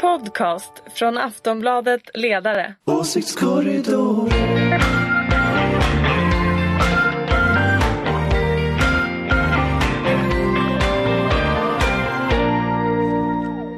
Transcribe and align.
podcast 0.00 0.72
från 0.94 1.18
Aftonbladet 1.18 2.02
Ledare. 2.14 2.74
Åsiktskorridor. 2.84 4.30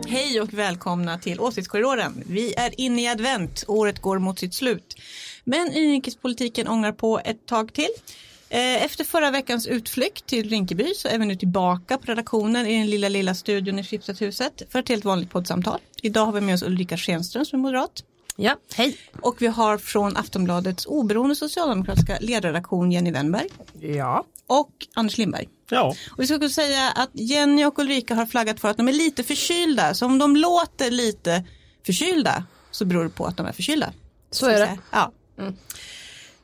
Hej 0.09 0.41
och 0.41 0.55
välkomna 0.55 1.19
till 1.19 1.41
Åsiktskorridoren. 1.41 2.25
Vi 2.27 2.55
är 2.55 2.81
inne 2.81 3.03
i 3.03 3.09
advent, 3.09 3.65
året 3.69 3.99
går 3.99 4.19
mot 4.19 4.39
sitt 4.39 4.55
slut. 4.55 4.97
Men 5.45 5.73
inrikespolitiken 5.73 6.69
ångar 6.69 6.93
på 6.93 7.21
ett 7.25 7.47
tag 7.47 7.73
till. 7.73 7.91
Eh, 8.53 8.85
Efter 8.85 9.05
förra 9.05 9.31
veckans 9.31 9.67
utflykt 9.67 10.27
till 10.27 10.49
Rinkeby 10.51 10.95
så 10.95 11.09
är 11.09 11.19
vi 11.19 11.27
nu 11.27 11.37
tillbaka 11.37 11.99
på 11.99 12.07
redaktionen 12.07 12.67
i 12.67 12.79
den 12.79 12.91
lilla, 12.91 13.09
lilla 13.09 13.35
studion 13.35 13.79
i 13.79 13.85
Schibstedhuset 13.85 14.63
för 14.71 14.79
ett 14.79 14.89
helt 14.89 15.05
vanligt 15.05 15.31
poddsamtal. 15.31 15.81
Idag 16.03 16.27
har 16.27 16.33
vi 16.33 16.41
med 16.41 16.55
oss 16.55 16.63
Ulrika 16.63 16.97
Schenström 16.97 17.45
som 17.45 17.59
är 17.59 17.63
moderat. 17.63 18.05
Ja, 18.37 18.57
hej. 18.75 18.97
Och 19.21 19.43
vi 19.43 19.47
har 19.47 19.79
från 19.79 20.17
Aftonbladets 20.17 20.87
oberoende 20.87 21.37
socialdemokratiska 21.37 22.19
ledarredaktion 22.21 22.93
Jenny 22.93 23.11
Wennberg 23.11 23.49
Ja. 23.81 24.25
och 24.47 24.71
Anders 24.95 25.19
Lindberg. 25.19 25.49
Ja, 25.71 25.95
Och 26.11 26.21
vi 26.23 26.27
ska 26.27 26.37
också 26.37 26.49
säga 26.49 26.91
att 26.91 27.11
Jenny 27.13 27.65
och 27.65 27.79
Ulrika 27.79 28.15
har 28.15 28.27
flaggat 28.27 28.61
för 28.61 28.69
att 28.69 28.77
de 28.77 28.89
är 28.89 28.93
lite 28.93 29.23
förkylda. 29.23 29.95
Så 29.95 30.07
om 30.07 30.19
de 30.19 30.37
låter 30.37 30.91
lite 30.91 31.45
förkylda 31.87 32.45
så 32.71 32.85
beror 32.85 33.05
det 33.05 33.11
på 33.11 33.27
att 33.27 33.37
de 33.37 33.47
är 33.47 33.53
förkylda. 33.53 33.93
Så 34.31 34.47
är 34.47 34.59
det. 34.61 34.79
Ja. 34.91 35.13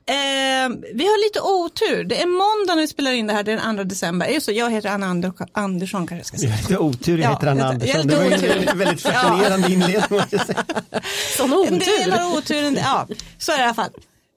Eh, 0.08 0.68
vi 0.94 1.04
har 1.06 1.26
lite 1.26 1.40
otur. 1.40 2.04
Det 2.04 2.22
är 2.22 2.26
måndag 2.26 2.74
när 2.74 2.82
vi 2.82 2.88
spelar 2.88 3.10
in 3.12 3.26
det 3.26 3.32
här, 3.32 3.42
det 3.42 3.52
är 3.52 3.56
den 3.56 3.76
2 3.76 3.84
december. 3.84 4.26
Är 4.26 4.34
det 4.34 4.40
så? 4.40 4.52
Jag 4.52 4.70
heter 4.70 4.88
Anna 4.88 5.06
Ander 5.06 5.32
Andersson 5.52 6.06
kanske 6.06 6.16
jag 6.16 6.26
ska 6.26 6.36
jag 6.36 6.40
säga. 6.40 6.52
har 6.52 6.60
lite 6.60 6.78
otur, 6.78 7.18
jag 7.18 7.30
Ja, 7.30 7.34
heter 7.34 7.46
Anna 7.46 7.60
jag- 7.60 7.68
Andersson. 7.70 7.96
jag 8.00 8.08
Det 8.08 8.14
är 8.14 8.58
var 8.64 8.72
en 8.72 8.78
väldigt 8.78 9.02
fascinerande 9.02 9.72
inledning. 9.72 9.96
jag. 10.30 10.40
Sån 11.36 11.52
En 11.52 11.58
otur. 11.58 11.98
del 12.00 12.12
har 12.12 12.38
otur, 12.38 12.64
en 12.64 12.74
del, 12.74 12.82
ja, 12.86 13.06
så 13.38 13.52
är 13.52 13.56
det 13.56 13.62
i 13.62 13.64
alla 13.64 13.74
fall. 13.74 13.90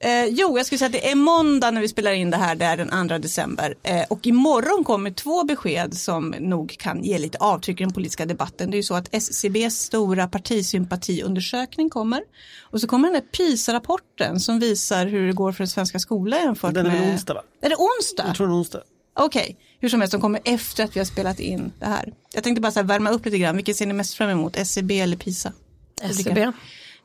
Eh, 0.04 0.26
jo, 0.26 0.58
jag 0.58 0.66
skulle 0.66 0.80
säga 0.80 0.86
att 0.86 0.94
det 0.94 1.12
är 1.12 1.16
måndag 1.16 1.72
när 1.72 1.82
vi 1.82 1.88
spelar 1.88 2.12
in 2.12 2.30
det 2.30 2.38
här, 2.38 2.56
det 2.56 2.66
är 2.66 2.78
den 2.78 3.10
2 3.10 3.18
december. 3.18 3.76
Eh, 3.84 4.04
och 4.10 4.28
imorgon 4.28 4.84
kommer 4.84 5.12
två 5.12 5.44
besked 5.44 5.94
som 5.94 6.30
nog 6.40 6.76
kan 6.80 7.04
ge 7.04 7.18
lite 7.18 7.38
avtryck 7.38 7.82
i 7.82 7.84
den 7.84 7.94
politiska 7.94 8.26
debatten. 8.26 8.72
Det 8.72 8.76
är 8.76 8.78
ju 8.78 8.84
så 8.84 8.96
att 8.96 9.16
SCBs 9.16 9.76
stora 9.76 10.28
partisympatiundersökning 10.28 11.90
kommer. 11.90 12.24
Och 12.62 12.82
så 12.82 12.88
kommer 12.88 13.08
den 13.08 13.14
där 13.14 13.28
PISA-rapporten 13.38 14.40
som 14.40 14.60
visar 14.60 15.06
hur 15.06 15.28
det 15.28 15.34
går 15.34 15.52
för 15.52 15.58
den 15.58 15.68
svenska 15.68 16.00
skolan 16.00 16.40
jämfört 16.40 16.74
Den 16.74 16.86
är 16.86 16.90
med... 16.90 17.02
väl 17.02 17.10
onsdag 17.10 17.34
va? 17.34 17.44
Är 17.62 17.70
det 17.70 17.76
onsdag? 17.76 18.24
Jag 18.28 18.36
tror 18.36 18.48
det 18.48 18.54
är 18.54 18.58
onsdag. 18.58 18.82
Okej, 19.14 19.58
hur 19.80 19.90
som 19.90 20.02
helst, 20.02 20.12
de 20.12 20.22
kommer 20.22 20.40
efter 20.46 20.84
att 20.84 20.96
vi 20.96 21.00
har 21.00 21.06
spelat 21.06 21.40
in 21.40 21.72
det 21.80 21.86
här. 21.86 22.14
Jag 22.34 22.44
tänkte 22.44 22.62
bara 22.62 22.72
så 22.72 22.80
här, 22.80 22.88
värma 22.88 23.10
upp 23.10 23.26
lite 23.26 23.38
grann. 23.38 23.56
Vilken 23.56 23.76
ser 23.76 23.86
ni 23.86 23.94
mest 23.94 24.14
fram 24.14 24.30
emot? 24.30 24.58
SCB 24.58 25.00
eller 25.00 25.18
PISA? 25.18 25.54
SCB. 26.02 26.52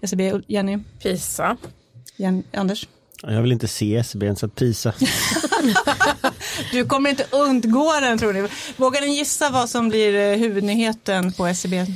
SCB, 0.01 0.33
Jenny, 0.47 0.79
Pisa. 1.03 1.57
Jen, 2.17 2.45
Anders? 2.53 2.89
Ja, 3.23 3.33
Jag 3.33 3.43
vill 3.43 3.53
inte 3.53 3.69
se 3.69 3.97
SCB 3.97 4.37
så 4.37 4.47
att 4.47 4.55
prisa. 4.55 4.93
Du 6.73 6.85
kommer 6.85 7.11
inte 7.11 7.27
undgå 7.31 7.93
den 8.01 8.19
tror 8.19 8.33
ni. 8.33 8.49
Vågar 8.77 9.01
ni 9.01 9.17
gissa 9.17 9.51
vad 9.51 9.71
som 9.71 9.89
blir 9.89 10.15
eh, 10.15 10.39
huvudnyheten 10.39 11.33
på 11.33 11.47
SCB? 11.47 11.87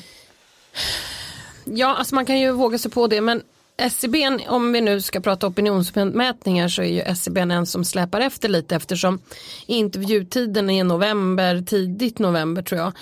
Ja, 1.65 1.97
alltså 1.97 2.15
man 2.15 2.27
kan 2.27 2.41
ju 2.41 2.53
våga 2.53 2.79
sig 2.79 2.91
på 2.91 3.07
det, 3.07 3.21
men 3.21 3.43
SCB, 3.77 4.39
om 4.49 4.73
vi 4.73 4.81
nu 4.81 5.01
ska 5.01 5.21
prata 5.21 5.47
opinionsmätningar 5.47 6.69
så 6.69 6.83
är 6.83 6.87
ju 6.87 7.01
SCB 7.01 7.41
en 7.41 7.67
som 7.67 7.85
släpar 7.85 8.21
efter 8.21 8.49
lite 8.49 8.77
eftersom 8.77 9.19
intervjutiden 9.67 10.71
är 10.71 10.85
november, 10.85 11.63
tidigt 11.67 12.19
november 12.19 12.63
tror 12.63 12.81
jag. 12.81 12.93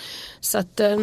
Så 0.41 0.59
att 0.59 0.81
eh, 0.81 0.99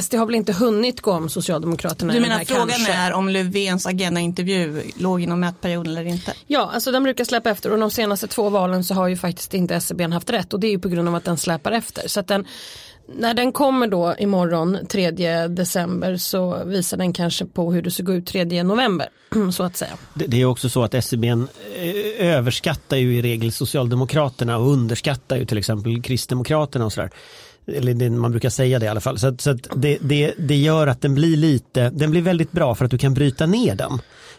SD 0.00 0.14
har 0.14 0.26
väl 0.26 0.34
inte 0.34 0.52
hunnit 0.52 1.00
gå 1.00 1.12
om 1.12 1.28
Socialdemokraterna 1.28 2.12
Du 2.12 2.20
menar 2.20 2.44
frågan 2.44 2.68
kanske. 2.68 2.92
är 2.92 3.12
om 3.12 3.28
Löfvens 3.28 3.86
agendaintervju 3.86 4.82
låg 4.96 5.20
inom 5.20 5.40
mätperioden 5.40 5.92
eller 5.92 6.10
inte? 6.10 6.32
Ja, 6.46 6.70
alltså 6.74 6.92
den 6.92 7.02
brukar 7.02 7.24
släppa 7.24 7.50
efter 7.50 7.72
och 7.72 7.78
de 7.78 7.90
senaste 7.90 8.26
två 8.26 8.50
valen 8.50 8.84
så 8.84 8.94
har 8.94 9.08
ju 9.08 9.16
faktiskt 9.16 9.54
inte 9.54 9.74
SCB 9.74 10.04
haft 10.04 10.30
rätt 10.30 10.52
och 10.52 10.60
det 10.60 10.66
är 10.66 10.70
ju 10.70 10.78
på 10.78 10.88
grund 10.88 11.08
av 11.08 11.14
att 11.14 11.24
den 11.24 11.38
släpar 11.38 11.72
efter. 11.72 12.08
Så 12.08 12.20
att 12.20 12.26
den, 12.28 12.46
när 13.18 13.34
den 13.34 13.52
kommer 13.52 13.86
då 13.86 14.14
imorgon 14.18 14.78
3 14.88 15.10
december 15.48 16.16
så 16.16 16.64
visar 16.64 16.96
den 16.96 17.12
kanske 17.12 17.44
på 17.44 17.72
hur 17.72 17.82
det 17.82 17.90
såg 17.90 18.10
ut 18.10 18.26
3 18.26 18.62
november 18.62 19.08
så 19.52 19.62
att 19.62 19.76
säga. 19.76 19.92
Det, 20.14 20.26
det 20.26 20.40
är 20.40 20.44
också 20.44 20.68
så 20.68 20.82
att 20.82 20.94
SCB 20.94 21.28
eh, 21.28 21.36
överskattar 22.18 22.96
ju 22.96 23.18
i 23.18 23.22
regel 23.22 23.52
Socialdemokraterna 23.52 24.58
och 24.58 24.72
underskattar 24.72 25.36
ju 25.36 25.46
till 25.46 25.58
exempel 25.58 26.02
Kristdemokraterna 26.02 26.84
och 26.84 26.92
sådär. 26.92 27.10
Eller 27.66 27.94
det, 27.94 28.10
man 28.10 28.30
brukar 28.30 28.50
säga 28.50 28.78
det 28.78 28.86
i 28.86 28.88
alla 28.88 29.00
fall. 29.00 29.18
Så, 29.18 29.34
så 29.38 29.52
det, 29.74 29.98
det, 30.00 30.34
det 30.38 30.56
gör 30.56 30.86
att 30.86 31.00
den 31.00 31.14
blir 31.14 31.36
lite, 31.36 31.90
den 31.90 32.10
blir 32.10 32.22
väldigt 32.22 32.52
bra 32.52 32.74
för 32.74 32.84
att 32.84 32.90
du 32.90 32.98
kan 32.98 33.14
bryta 33.14 33.46
ner 33.46 33.74
den. 33.74 33.92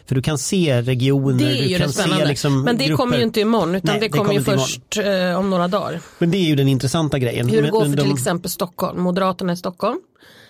För 0.06 0.14
du 0.14 0.22
kan 0.22 0.38
se 0.38 0.82
regioner, 0.82 1.38
Det 1.44 1.50
du 1.50 1.54
ju 1.66 1.78
kan 1.78 1.86
det 1.86 1.92
se 1.92 2.24
liksom 2.26 2.62
Men 2.62 2.76
det 2.78 2.84
grupper. 2.84 2.96
kommer 2.96 3.16
ju 3.16 3.22
inte 3.22 3.40
imorgon 3.40 3.74
utan 3.74 3.90
Nej, 3.92 4.00
det 4.00 4.06
det 4.06 4.18
kommer 4.18 4.32
ju 4.32 4.44
kommer 4.44 4.52
inte 4.56 4.64
först 4.64 4.98
eh, 5.06 5.38
om 5.38 5.50
några 5.50 5.68
dagar. 5.68 6.00
Men 6.18 6.30
det 6.30 6.36
är 6.38 6.44
ju 6.44 6.56
den 6.56 6.68
intressanta 6.68 7.18
grejen. 7.18 7.48
Hur 7.48 7.62
det 7.62 7.70
går 7.70 7.80
för 7.80 7.88
men 7.88 7.98
till 7.98 8.08
de- 8.08 8.14
exempel 8.14 8.50
Stockholm, 8.50 9.00
Moderaterna 9.02 9.52
i 9.52 9.56
Stockholm. 9.56 9.98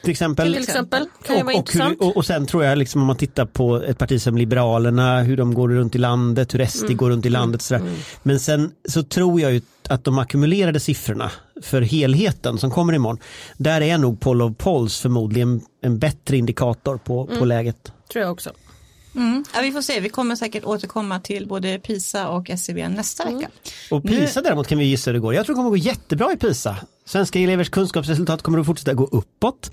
Till 0.04 0.10
exempel, 0.10 0.53
Till 0.53 0.62
exempel 0.62 1.06
kan 1.26 1.37
ju 1.37 1.42
vara 1.42 1.54
och, 1.56 1.60
och, 1.62 1.72
hur, 1.72 2.03
och, 2.03 2.16
och 2.16 2.26
sen 2.26 2.47
tror 2.47 2.65
jag 2.65 2.78
liksom 2.78 3.00
om 3.00 3.06
man 3.06 3.16
tittar 3.16 3.44
på 3.47 3.76
ett 3.82 3.98
parti 3.98 4.22
som 4.22 4.38
Liberalerna, 4.38 5.22
hur 5.22 5.37
de 5.37 5.54
går 5.54 5.69
runt 5.69 5.94
i 5.94 5.98
landet, 5.98 6.54
hur 6.54 6.66
SD 6.66 6.84
Mm. 6.84 6.97
går 6.97 7.10
runt 7.10 7.26
i 7.26 7.31
landet. 7.31 7.62
Sådär. 7.62 7.82
Men 8.22 8.41
sen 8.41 8.70
så 8.88 9.03
tror 9.03 9.41
jag 9.41 9.53
ju 9.53 9.60
att 9.88 10.04
de 10.04 10.19
ackumulerade 10.19 10.81
siffrorna 10.81 11.31
för 11.62 11.82
helheten 11.82 12.59
som 12.59 12.70
kommer 12.70 12.93
imorgon, 12.93 13.19
där 13.56 13.81
är 13.81 13.98
nog 13.98 14.20
poll 14.20 14.43
of 14.43 14.56
polls 14.56 15.00
förmodligen 15.00 15.60
en 15.82 15.98
bättre 15.98 16.37
indikator 16.37 16.97
på, 17.04 17.25
Mm. 17.26 17.38
på 17.38 17.44
läget. 17.44 17.93
Tror 18.12 18.22
jag 18.25 18.32
också. 18.32 18.50
Mm. 19.14 19.44
Ja, 19.54 19.60
vi 19.60 19.72
får 19.72 19.82
se, 19.82 20.00
vi 20.00 20.08
kommer 20.08 20.36
säkert 20.36 20.64
återkomma 20.64 21.20
till 21.20 21.47
både 21.47 21.78
PISA 21.78 22.28
och 22.28 22.50
SCB 22.50 22.88
nästa 22.88 23.25
vecka. 23.25 23.48
Och 23.91 24.02
PISA 24.02 24.41
däremot 24.41 24.66
kan 24.66 24.78
vi 24.78 24.84
gissa 24.84 25.10
hur 25.10 25.14
det 25.14 25.20
går. 25.20 25.34
Jag 25.34 25.47
tror 25.47 25.54
det 25.54 25.58
kommer 25.58 25.70
gå 25.70 25.76
jättebra 25.76 26.32
i 26.32 26.36
PISA. 26.36 26.76
Svenska 27.04 27.38
elevers 27.38 27.70
kunskapsresultat 27.70 28.42
kommer 28.42 28.58
att 28.58 28.66
fortsätta 28.66 28.94
gå 28.94 29.04
uppåt. 29.04 29.70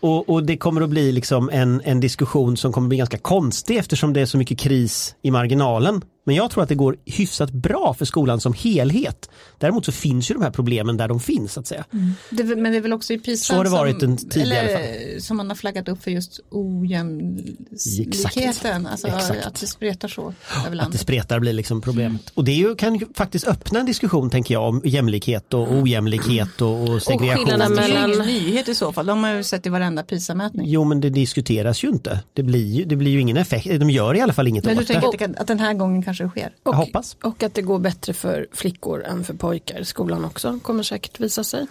Och, 0.00 0.28
och 0.28 0.42
det 0.42 0.56
kommer 0.56 0.80
att 0.80 0.90
bli 0.90 1.12
liksom 1.12 1.50
en, 1.52 1.82
en 1.84 2.00
diskussion 2.00 2.56
som 2.56 2.72
kommer 2.72 2.86
att 2.86 2.88
bli 2.88 2.98
ganska 2.98 3.18
konstig 3.18 3.76
eftersom 3.76 4.12
det 4.12 4.20
är 4.20 4.26
så 4.26 4.38
mycket 4.38 4.58
kris 4.58 5.14
i 5.22 5.30
marginalen. 5.30 6.02
Men 6.26 6.34
jag 6.36 6.50
tror 6.50 6.62
att 6.62 6.68
det 6.68 6.74
går 6.74 6.96
hyfsat 7.04 7.50
bra 7.52 7.94
för 7.98 8.04
skolan 8.04 8.40
som 8.40 8.52
helhet. 8.52 9.30
Däremot 9.58 9.84
så 9.84 9.92
finns 9.92 10.30
ju 10.30 10.34
de 10.34 10.42
här 10.42 10.50
problemen 10.50 10.96
där 10.96 11.08
de 11.08 11.20
finns 11.20 11.52
så 11.52 11.60
att 11.60 11.66
säga. 11.66 11.84
Det, 12.30 12.44
men 12.44 12.72
det 12.72 12.76
är 12.76 12.80
väl 12.80 12.92
också 12.92 13.12
i 13.12 13.18
PISA 13.18 13.44
Så 13.44 13.54
har 13.56 13.64
det 13.64 13.70
varit 13.70 14.00
som, 14.00 14.10
en 14.10 14.16
tid 14.16 14.42
eller, 14.42 15.20
som 15.20 15.36
man 15.36 15.48
har 15.48 15.54
flaggat 15.56 15.88
upp 15.88 16.02
för 16.02 16.10
just 16.10 16.40
ojämlikheten. 16.50 18.86
Alltså 18.86 19.06
Exakt. 19.08 19.46
att 19.46 19.54
det 19.60 19.66
spretar 19.66 20.08
så 20.08 20.34
över 20.66 20.78
Att 20.82 20.92
det 20.92 20.98
spretar 20.98 21.40
blir 21.40 21.52
liksom 21.52 21.80
problemet. 21.80 22.30
Och 22.34 22.44
det 22.44 22.52
är 22.52 22.56
ju, 22.56 22.74
kan 22.74 22.94
ju 22.94 23.06
faktiskt 23.14 23.46
öppna 23.46 23.80
en 23.80 23.86
diskussion 23.86 24.30
tänker 24.30 24.54
jag 24.54 24.68
om 24.68 24.80
jämlikhet 24.84 25.54
och 25.54 25.72
ojämlikhet 25.72 26.62
och, 26.62 26.88
och 26.88 27.02
segregation. 27.02 27.46
skillnaden 27.46 27.76
Det 27.76 27.82
är 27.82 27.88
ju 27.88 27.94
mellan- 27.94 28.12
ingen 28.14 28.26
nyhet 28.26 28.68
i 28.68 28.74
så 28.74 28.92
fall, 28.92 29.06
de 29.06 29.24
har 29.24 29.34
ju 29.34 29.42
sett 29.42 29.66
i 29.66 29.68
varenda 29.68 30.02
PISA-mätning. 30.02 30.66
Jo 30.70 30.84
men 30.84 31.00
det 31.00 31.10
diskuteras 31.10 31.84
ju 31.84 31.88
inte. 31.88 32.20
Det 32.32 32.42
blir 32.42 32.66
ju, 32.66 32.84
det 32.84 32.96
blir 32.96 33.10
ju 33.10 33.20
ingen 33.20 33.36
effekt. 33.36 33.80
De 33.80 33.90
gör 33.90 34.16
i 34.16 34.20
alla 34.20 34.32
fall 34.32 34.48
inget 34.48 34.64
Men 34.64 34.76
du 34.76 34.82
åt 34.82 34.88
det. 34.88 34.92
tänker 34.94 35.08
att, 35.08 35.12
det 35.12 35.18
kan- 35.18 35.36
att 35.36 35.46
den 35.46 35.58
här 35.60 35.74
gången 35.74 36.02
kanske 36.02 36.15
det 36.24 36.30
sker? 36.30 36.54
Jag 36.64 36.72
hoppas. 36.72 37.16
Och 37.22 37.42
att 37.42 37.54
det 37.54 37.62
går 37.62 37.78
bättre 37.78 38.12
för 38.12 38.46
flickor 38.52 39.04
än 39.04 39.24
för 39.24 39.34
pojkar 39.34 39.80
i 39.80 39.84
skolan 39.84 40.24
också 40.24 40.58
kommer 40.62 40.82
säkert 40.82 41.20
visa 41.20 41.44
sig. 41.44 41.66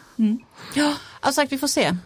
Ja, 0.73 0.95
alltså 1.19 1.41
sagt 1.41 1.51
vi 1.51 1.57
får 1.57 1.67
se. 1.67 1.97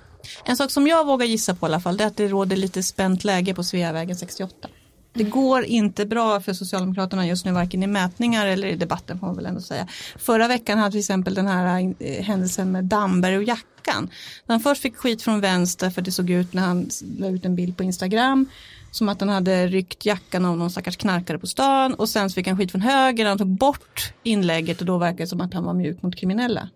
En 0.45 0.57
sak 0.57 0.71
som 0.71 0.87
jag 0.87 1.05
vågar 1.05 1.25
gissa 1.25 1.55
på 1.55 1.65
i 1.65 1.67
alla 1.67 1.79
fall 1.79 1.97
det 1.97 2.03
är 2.03 2.07
att 2.07 2.17
det 2.17 2.27
råder 2.27 2.55
lite 2.55 2.83
spänt 2.83 3.23
läge 3.23 3.53
på 3.53 3.63
Sveavägen 3.63 4.15
68. 4.15 4.67
Det 5.13 5.23
går 5.23 5.63
inte 5.63 6.05
bra 6.05 6.41
för 6.41 6.53
Socialdemokraterna 6.53 7.27
just 7.27 7.45
nu 7.45 7.51
varken 7.51 7.83
i 7.83 7.87
mätningar 7.87 8.45
eller 8.45 8.67
i 8.67 8.75
debatten 8.75 9.19
får 9.19 9.27
man 9.27 9.35
väl 9.35 9.45
ändå 9.45 9.61
säga. 9.61 9.87
Förra 10.17 10.47
veckan 10.47 10.77
hade 10.77 10.91
till 10.91 10.99
exempel 10.99 11.33
den 11.33 11.47
här 11.47 11.93
eh, 11.99 12.23
händelsen 12.23 12.71
med 12.71 12.83
Damberg 12.85 13.37
och 13.37 13.43
jackan. 13.43 14.09
Han 14.47 14.59
först 14.59 14.81
fick 14.81 14.97
skit 14.97 15.21
från 15.21 15.41
vänster 15.41 15.89
för 15.89 16.01
det 16.01 16.11
såg 16.11 16.29
ut 16.29 16.53
när 16.53 16.61
han 16.61 16.89
la 17.17 17.27
ut 17.27 17.45
en 17.45 17.55
bild 17.55 17.77
på 17.77 17.83
Instagram 17.83 18.45
som 18.91 19.09
att 19.09 19.19
han 19.19 19.29
hade 19.29 19.67
ryckt 19.67 20.05
jackan 20.05 20.45
av 20.45 20.57
någon 20.57 20.71
stackars 20.71 20.97
knarkare 20.97 21.39
på 21.39 21.47
stan 21.47 21.93
och 21.93 22.09
sen 22.09 22.29
så 22.29 22.33
fick 22.33 22.47
han 22.47 22.57
skit 22.57 22.71
från 22.71 22.81
höger 22.81 23.25
han 23.25 23.37
tog 23.37 23.47
bort 23.57 24.13
inlägget 24.23 24.79
och 24.79 24.85
då 24.85 24.97
verkade 24.97 25.23
det 25.23 25.27
som 25.27 25.41
att 25.41 25.53
han 25.53 25.63
var 25.63 25.73
mjuk 25.73 26.01
mot 26.01 26.15
kriminella. 26.15 26.69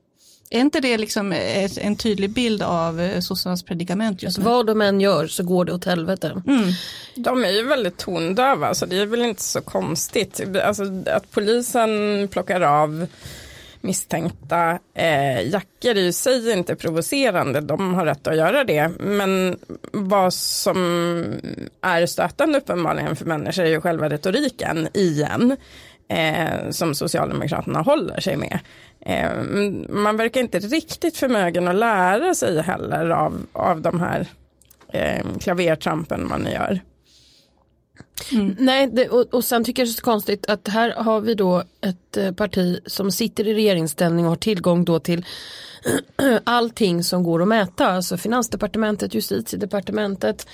Är 0.49 0.59
inte 0.59 0.79
det 0.79 0.97
liksom 0.97 1.31
ett- 1.31 1.77
en 1.77 1.95
tydlig 1.95 2.29
bild 2.33 2.61
av 2.63 3.01
eh, 3.01 3.19
sossarnas 3.19 3.63
predikament 3.63 4.23
just 4.23 4.37
Att 4.37 4.43
nu? 4.43 4.49
vad 4.49 4.65
de 4.65 4.81
än 4.81 5.01
gör 5.01 5.27
så 5.27 5.43
går 5.43 5.65
det 5.65 5.73
åt 5.73 5.85
helvete. 5.85 6.41
De 7.15 7.43
är 7.45 7.49
ju 7.51 7.63
väldigt 7.67 7.97
tondöva 7.97 8.73
så 8.73 8.85
det 8.85 8.97
är 8.99 9.05
väl 9.05 9.21
inte 9.21 9.43
så 9.43 9.61
konstigt. 9.61 10.41
Alltså, 10.63 10.83
att 11.05 11.31
polisen 11.31 12.27
plockar 12.31 12.61
av 12.61 13.07
misstänkta 13.83 14.79
eh, 14.93 15.49
jackor 15.49 15.97
i 15.97 16.13
sig 16.13 16.51
inte 16.51 16.75
provocerande. 16.75 17.61
De 17.61 17.93
har 17.93 18.05
rätt 18.05 18.27
att 18.27 18.37
göra 18.37 18.63
det. 18.63 18.91
Men 18.99 19.57
vad 19.91 20.33
som 20.33 20.77
är 21.81 22.05
stötande 22.05 22.57
uppenbarligen 22.57 23.15
för 23.15 23.25
människor 23.25 23.63
är 23.63 23.69
ju 23.69 23.81
själva 23.81 24.09
retoriken 24.09 24.87
igen. 24.93 25.57
Eh, 26.07 26.69
som 26.69 26.95
Socialdemokraterna 26.95 27.81
håller 27.81 28.19
sig 28.19 28.37
med. 28.37 28.59
Eh, 29.05 29.31
man 29.89 30.17
verkar 30.17 30.41
inte 30.41 30.59
riktigt 30.59 31.17
förmögen 31.17 31.67
att 31.67 31.75
lära 31.75 32.35
sig 32.35 32.61
heller 32.61 33.09
av, 33.09 33.45
av 33.53 33.81
de 33.81 33.99
här 33.99 34.27
eh, 34.89 35.25
klavertrampen 35.39 36.27
man 36.27 36.47
gör. 36.51 36.79
Nej, 38.57 38.87
det, 38.87 39.09
och, 39.09 39.33
och 39.33 39.43
sen 39.43 39.63
tycker 39.63 39.81
jag 39.81 39.87
det 39.87 39.91
är 39.91 39.93
så 39.93 40.01
konstigt 40.01 40.49
att 40.49 40.67
här 40.67 40.91
har 40.91 41.21
vi 41.21 41.33
då 41.33 41.63
ett 41.81 42.17
eh, 42.17 42.31
parti 42.31 42.79
som 42.85 43.11
sitter 43.11 43.47
i 43.47 43.53
regeringsställning 43.53 44.25
och 44.25 44.31
har 44.31 44.35
tillgång 44.35 44.85
då 44.85 44.99
till 44.99 45.25
allting 46.43 47.03
som 47.03 47.23
går 47.23 47.41
att 47.41 47.47
mäta, 47.47 47.87
alltså 47.87 48.17
Finansdepartementet, 48.17 49.13
Justitiedepartementet, 49.13 50.47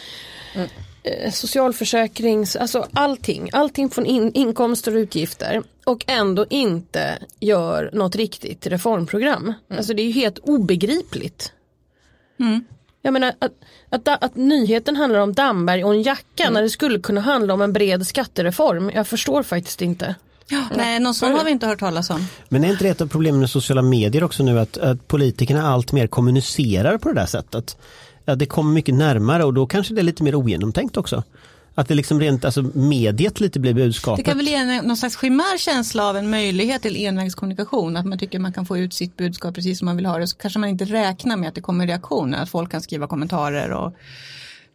eh, 1.04 1.32
socialförsäkrings, 1.32 2.56
alltså 2.56 2.88
allting, 2.94 3.50
allting 3.54 3.90
från 3.90 4.06
in, 4.06 4.32
inkomster 4.34 4.96
och 4.96 5.00
utgifter. 5.00 5.64
Och 5.86 6.06
ändå 6.08 6.46
inte 6.50 7.18
gör 7.40 7.90
något 7.94 8.16
riktigt 8.16 8.68
reformprogram. 8.68 9.54
Alltså 9.70 9.94
det 9.94 10.02
är 10.02 10.06
ju 10.06 10.12
helt 10.12 10.40
obegripligt. 10.40 11.54
Jag 13.02 13.14
menar 13.14 13.34
att, 13.40 13.52
att, 13.90 14.24
att 14.24 14.36
nyheten 14.36 14.96
handlar 14.96 15.20
om 15.20 15.34
Damberg 15.34 15.84
och 15.84 15.94
en 15.94 16.02
jacka 16.02 16.50
när 16.50 16.62
det 16.62 16.70
skulle 16.70 17.00
kunna 17.00 17.22
handla 17.22 17.54
om 17.54 17.62
en 17.62 17.74
bred 17.74 18.08
skattereform. 18.08 18.92
Jag 18.94 19.08
förstår 19.08 19.44
faktiskt 19.44 19.82
inte. 19.82 20.16
Nej, 20.76 21.00
någon 21.00 21.14
sån 21.14 21.32
har 21.32 21.44
vi 21.44 21.52
inte 21.52 21.68
hört 21.68 21.80
talas 21.80 22.10
om. 22.10 22.28
Men 22.50 22.64
är 22.64 22.70
inte 22.70 22.84
det 22.84 22.90
ett 22.90 23.02
av 23.02 23.08
problemen 23.08 23.40
med 23.40 23.50
sociala 23.50 23.82
medier 23.82 24.24
också 24.24 24.44
nu 24.44 24.60
att, 24.60 24.78
att 24.78 25.08
politikerna 25.08 25.68
allt 25.68 25.92
mer 25.92 26.08
kommunicerar 26.08 26.98
på 26.98 27.10
det 27.10 27.16
där 27.16 27.26
sättet? 27.26 27.78
Ja, 28.26 28.36
det 28.36 28.46
kommer 28.46 28.74
mycket 28.74 28.96
närmare 28.96 29.44
och 29.44 29.54
då 29.54 29.68
kanske 29.68 29.94
det 29.94 30.02
är 30.02 30.04
lite 30.04 30.24
mer 30.24 30.36
ogenomtänkt 30.36 30.98
också. 30.98 31.24
Att 31.76 31.88
det 31.88 31.96
liksom 31.96 32.20
rent, 32.20 32.46
alltså 32.46 32.62
mediet 32.62 33.40
lite 33.40 33.60
blir 33.60 33.74
budskapet. 33.74 34.26
Det 34.26 34.32
kan 34.32 34.38
väl 34.38 34.48
ge 34.48 34.56
en, 34.56 34.86
någon 34.86 34.98
slags 34.98 35.16
skimär 35.16 35.58
känsla 35.58 36.10
av 36.10 36.18
en 36.18 36.30
möjlighet 36.30 36.82
till 36.82 37.06
envägskommunikation. 37.06 37.98
Att 37.98 38.06
man 38.06 38.20
tycker 38.20 38.40
man 38.40 38.54
kan 38.54 38.66
få 38.66 38.78
ut 38.78 38.94
sitt 38.94 39.18
budskap 39.18 39.56
precis 39.56 39.80
som 39.80 39.86
man 39.86 39.96
vill 39.96 40.06
ha 40.06 40.18
det. 40.18 40.28
Så 40.28 40.38
kanske 40.38 40.60
man 40.60 40.70
inte 40.70 40.86
räknar 40.86 41.38
med 41.38 41.50
att 41.50 41.56
det 41.56 41.62
kommer 41.62 41.88
reaktioner. 41.88 42.44
Att 42.44 42.50
folk 42.50 42.72
kan 42.72 42.82
skriva 42.82 43.08
kommentarer 43.08 43.72
och 43.72 43.94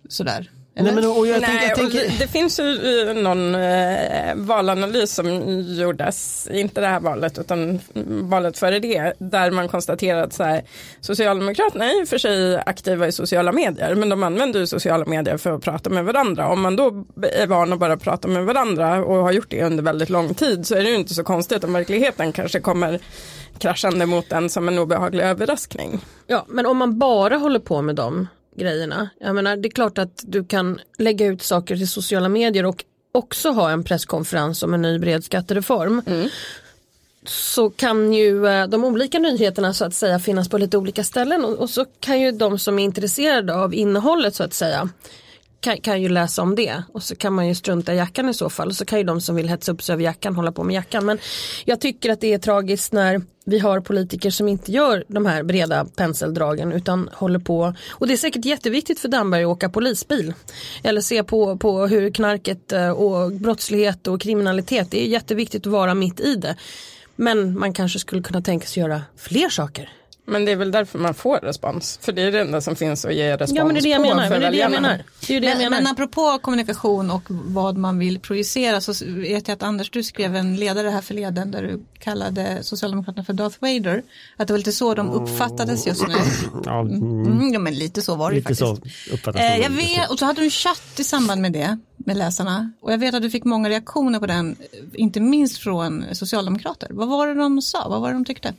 sådär. 0.09 0.51
Eller? 0.77 0.93
Nej, 0.93 1.03
men, 1.03 1.11
och 1.11 1.27
jag 1.27 1.41
Nej, 1.41 1.51
tänker, 1.51 1.65
jag 1.65 1.87
och 1.87 1.93
tänker, 1.93 2.19
Det 2.19 2.29
finns 2.29 2.61
ju 2.61 3.09
eh, 3.09 3.15
någon 3.15 3.55
eh, 3.55 4.35
valanalys 4.35 5.15
som 5.15 5.61
gjordes, 5.61 6.49
inte 6.53 6.81
det 6.81 6.87
här 6.87 7.01
valet 7.01 7.39
utan 7.39 7.81
valet 8.07 8.59
före 8.59 8.79
det, 8.79 9.13
där 9.19 9.51
man 9.51 9.69
konstaterar 9.69 10.23
att 10.23 10.33
så 10.33 10.43
här, 10.43 10.63
Socialdemokraterna 11.01 11.91
är 11.91 11.99
ju 12.01 12.07
för 12.07 12.19
sig 12.19 12.57
aktiva 12.67 13.07
i 13.07 13.13
sociala 13.13 13.53
medier, 13.53 13.95
men 13.95 14.09
de 14.09 14.23
använder 14.23 14.61
ju 14.61 14.67
sociala 14.67 15.05
medier 15.05 15.37
för 15.37 15.51
att 15.51 15.63
prata 15.63 15.91
med 15.91 16.05
varandra. 16.05 16.49
Om 16.49 16.61
man 16.61 16.77
då 16.77 17.05
är 17.33 17.47
van 17.47 17.73
att 17.73 17.79
bara 17.79 17.97
prata 17.97 18.29
med 18.29 18.45
varandra 18.45 19.05
och 19.05 19.17
har 19.17 19.33
gjort 19.33 19.51
det 19.51 19.65
under 19.65 19.83
väldigt 19.83 20.11
lång 20.11 20.35
tid 20.35 20.67
så 20.67 20.75
är 20.75 20.83
det 20.83 20.89
ju 20.89 20.97
inte 20.97 21.15
så 21.15 21.25
konstigt 21.25 21.65
om 21.65 21.73
verkligheten 21.73 22.33
kanske 22.33 22.61
kommer 22.61 23.01
kraschande 23.59 24.07
mot 24.07 24.33
en 24.33 24.51
som 24.51 24.69
en 24.69 24.79
obehaglig 24.79 25.25
överraskning. 25.25 26.01
Ja, 26.27 26.45
men 26.49 26.67
om 26.67 26.77
man 26.77 26.99
bara 26.99 27.37
håller 27.37 27.61
på 27.61 27.83
med 27.83 27.97
de 27.97 28.29
grejerna. 28.55 29.09
Jag 29.21 29.35
menar, 29.35 29.57
det 29.57 29.69
är 29.69 29.71
klart 29.71 29.99
att 29.99 30.25
du 30.27 30.45
kan 30.45 30.81
lägga 30.99 31.27
ut 31.27 31.43
saker 31.43 31.77
till 31.77 31.89
sociala 31.89 32.29
medier 32.29 32.67
och 32.67 32.85
också 33.13 33.51
ha 33.51 33.71
en 33.71 33.85
presskonferens 33.85 34.63
om 34.63 34.75
en 34.75 34.83
ny 34.83 34.99
bred 34.99 35.25
skattereform. 35.25 36.03
Så 37.27 37.71
kan 37.71 38.13
ju 38.13 38.47
eh, 38.47 38.67
de 38.67 38.85
olika 38.85 39.19
nyheterna 39.19 39.75
så 39.75 39.85
att 39.85 39.95
säga 39.95 40.19
finnas 40.19 40.49
på 40.49 40.59
lite 40.59 40.79
olika 40.79 41.05
ställen 41.05 41.45
och 41.45 41.71
så 41.71 41.85
kan 42.01 42.21
ju 42.21 42.33
de 42.33 42.59
som 42.59 42.79
är 42.79 42.85
intresserade 42.85 43.55
av 43.55 43.75
innehållet 43.75 44.35
så 44.35 44.45
att 44.45 44.55
säga 44.55 44.89
kan, 45.65 45.81
kan 45.81 46.03
ju 46.03 46.09
läsa 46.09 46.43
om 46.43 46.55
det. 46.55 46.83
Och 46.93 47.03
så 47.03 47.17
kan 47.17 47.33
man 47.33 47.49
ju 47.49 47.55
strunta 47.55 47.95
i 47.95 47.97
jackan 47.97 48.29
i 48.29 48.35
så 48.35 48.51
fall. 48.51 48.69
Och 48.69 48.75
så 48.75 48.85
kan 48.85 48.99
ju 48.99 49.05
de 49.05 49.21
som 49.21 49.37
vill 49.37 49.49
hetsa 49.49 49.73
upp 49.73 49.83
sig 49.83 49.93
över 49.93 50.05
jackan 50.05 50.37
hålla 50.37 50.53
på 50.53 50.65
med 50.65 50.75
jackan. 50.75 51.07
Men 51.07 51.19
jag 51.65 51.81
tycker 51.81 52.11
att 52.11 52.21
det 52.21 52.33
är 52.33 52.39
tragiskt 52.39 52.93
när 52.93 53.23
vi 53.45 53.59
har 53.59 53.81
politiker 53.81 54.31
som 54.31 54.49
inte 54.49 54.73
gör 54.73 55.05
de 55.09 55.27
här 55.27 55.43
breda 55.43 55.87
penseldragen 55.97 56.73
utan 56.73 57.11
håller 57.13 57.39
på. 57.39 57.75
Och 57.91 58.07
det 58.07 58.13
är 58.13 58.17
säkert 58.17 58.45
jätteviktigt 58.45 59.01
för 59.01 59.09
Damberg 59.09 59.45
att 59.45 59.49
åka 59.49 59.69
polisbil. 59.69 60.35
Eller 60.83 61.01
se 61.01 61.25
på, 61.25 61.57
på 61.57 61.87
hur 61.87 62.11
knarket 62.11 62.73
eh, 62.73 62.91
och 62.91 63.33
brottslighet 63.33 64.07
och 64.07 64.21
kriminalitet 64.21 64.91
det 64.91 65.05
är 65.05 65.09
jätteviktigt 65.09 65.67
att 65.67 65.73
vara 65.73 65.95
mitt 65.95 66.21
i 66.21 66.37
det. 66.37 66.57
Men 67.17 67.59
man 67.59 67.73
kanske 67.73 67.99
skulle 67.99 68.23
kunna 68.23 68.43
tänka 68.43 68.67
sig 68.67 68.83
göra 68.83 69.03
fler 69.17 69.49
saker. 69.49 69.93
Men 70.27 70.45
det 70.45 70.53
är 70.53 70.57
väl 70.57 70.71
därför 70.71 70.99
man 70.99 71.15
får 71.15 71.39
respons, 71.39 71.99
för 72.03 72.13
det 72.13 72.23
är 72.23 72.33
det 72.33 72.41
enda 72.41 72.61
som 72.61 72.77
finns 72.77 73.05
att 73.05 73.15
ge 73.15 73.33
respons 73.37 73.53
Ja 73.59 73.65
men 73.65 73.75
det 73.75 73.81
är 73.81 73.83
det 73.83 73.89
jag 73.89 74.01
menar, 74.03 74.31
men 74.31 74.41
det 74.41 74.47
är 74.47 74.51
det 74.51 74.57
jag 74.57 74.71
menar. 74.71 75.03
Det 75.21 75.33
är 75.33 75.35
ju 75.35 75.41
det 75.41 75.47
jag 75.47 75.59
Men, 75.59 75.71
menar. 75.71 75.83
men 75.83 75.93
apropå 75.93 76.39
kommunikation 76.43 77.11
och 77.11 77.23
vad 77.29 77.77
man 77.77 77.99
vill 77.99 78.19
projicera 78.21 78.81
så 78.81 78.93
vet 79.07 79.49
jag 79.49 79.55
att 79.55 79.63
Anders 79.63 79.91
du 79.91 80.03
skrev 80.03 80.37
en 80.37 80.57
ledare 80.57 80.89
här 80.89 81.01
förleden 81.01 81.51
där 81.51 81.63
du 81.63 81.85
kallade 81.99 82.59
Socialdemokraterna 82.63 83.25
för 83.25 83.33
Darth 83.33 83.57
Vader. 83.61 84.03
Att 84.37 84.47
det 84.49 84.53
var 84.53 84.59
lite 84.59 84.73
så 84.73 84.95
de 84.95 85.11
uppfattades 85.11 85.87
just 85.87 86.09
nu. 86.09 86.15
ja, 86.65 86.81
mm, 86.81 87.03
Mm, 87.27 87.53
ja 87.53 87.59
men 87.59 87.75
lite 87.75 88.03
så 88.03 88.15
var 88.15 88.31
det 88.31 88.35
ju 88.37 88.41
lite 88.41 88.55
faktiskt. 88.65 88.99
så 89.09 89.15
uppfattas 89.15 89.41
Eh, 89.41 89.57
jag 89.59 89.71
vet, 89.71 90.11
och 90.11 90.19
så 90.19 90.25
hade 90.25 90.41
du 90.41 90.45
en 90.45 90.51
chatt 90.51 91.01
i 91.01 91.05
samband 91.05 91.41
med 91.43 91.53
det 91.53 91.79
med 91.97 92.17
läsarna 92.17 92.73
och 92.81 92.93
jag 92.93 92.99
vet 92.99 93.15
att 93.15 93.23
du 93.23 93.31
fick 93.31 93.45
många 93.45 93.69
reaktioner 93.69 94.19
på 94.21 94.27
den, 94.27 94.57
inte 94.93 95.21
minst 95.21 95.59
från 95.59 96.05
socialdemokrater. 96.13 96.89
Vad 96.91 97.09
var 97.09 97.27
det 97.27 97.35
de 97.35 97.63
sa? 97.63 97.89
Vad 97.89 98.01
var 98.01 98.09
det 98.09 98.15
de 98.15 98.25
tyckte? 98.25 98.55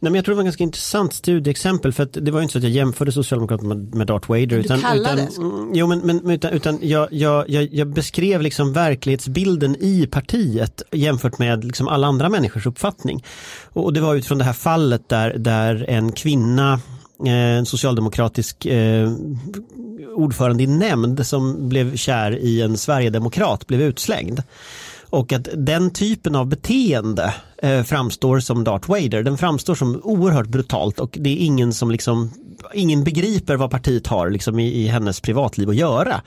Nej, 0.00 0.12
men 0.12 0.14
jag 0.14 0.24
tror 0.24 0.32
det 0.32 0.36
var 0.36 0.42
ett 0.42 0.46
ganska 0.46 0.64
intressant 0.64 1.12
studieexempel 1.12 1.92
för 1.92 2.02
att 2.02 2.12
det 2.12 2.30
var 2.30 2.40
ju 2.40 2.42
inte 2.42 2.52
så 2.52 2.58
att 2.58 2.64
jag 2.64 2.72
jämförde 2.72 3.12
Socialdemokraterna 3.12 3.74
med, 3.74 3.94
med 3.94 4.06
Darth 4.06 4.28
Vader. 4.28 4.46
Du 4.46 4.56
utan, 4.56 4.80
kallade. 4.80 5.22
utan, 5.22 5.44
mm, 5.44 5.74
jo, 5.74 5.86
men, 5.86 5.98
men 5.98 6.30
utan, 6.30 6.52
utan 6.52 6.78
jag, 6.82 7.08
jag, 7.12 7.50
jag, 7.50 7.68
jag 7.72 7.88
beskrev 7.88 8.42
liksom 8.42 8.72
verklighetsbilden 8.72 9.76
i 9.80 10.06
partiet 10.06 10.82
jämfört 10.92 11.38
med 11.38 11.64
liksom 11.64 11.88
alla 11.88 12.06
andra 12.06 12.28
människors 12.28 12.66
uppfattning. 12.66 13.24
Och, 13.72 13.84
och 13.84 13.92
det 13.92 14.00
var 14.00 14.14
utifrån 14.14 14.38
det 14.38 14.44
här 14.44 14.52
fallet 14.52 15.08
där, 15.08 15.38
där 15.38 15.84
en 15.88 16.12
kvinna 16.12 16.80
eh, 17.26 17.32
en 17.32 17.66
socialdemokratisk 17.66 18.66
eh, 18.66 19.12
ordförande 20.14 20.62
i 20.62 20.66
nämnd 20.66 21.26
som 21.26 21.68
blev 21.68 21.96
kär 21.96 22.38
i 22.38 22.62
en 22.62 22.76
sverigedemokrat 22.76 23.66
blev 23.66 23.82
utslängd. 23.82 24.42
Och 25.10 25.32
att 25.32 25.48
den 25.54 25.90
typen 25.90 26.34
av 26.34 26.46
beteende 26.46 27.34
Eh, 27.62 27.82
framstår 27.82 28.40
som 28.40 28.64
Darth 28.64 28.90
Vader. 28.90 29.22
Den 29.22 29.38
framstår 29.38 29.74
som 29.74 30.00
oerhört 30.04 30.46
brutalt 30.46 31.00
och 31.00 31.16
det 31.20 31.30
är 31.30 31.36
ingen 31.36 31.72
som 31.72 31.90
liksom 31.90 32.30
Ingen 32.74 33.04
begriper 33.04 33.56
vad 33.56 33.70
partiet 33.70 34.06
har 34.06 34.30
liksom 34.30 34.58
i, 34.58 34.66
i 34.66 34.88
hennes 34.88 35.20
privatliv 35.20 35.70
att 35.70 35.76
göra 35.76 36.22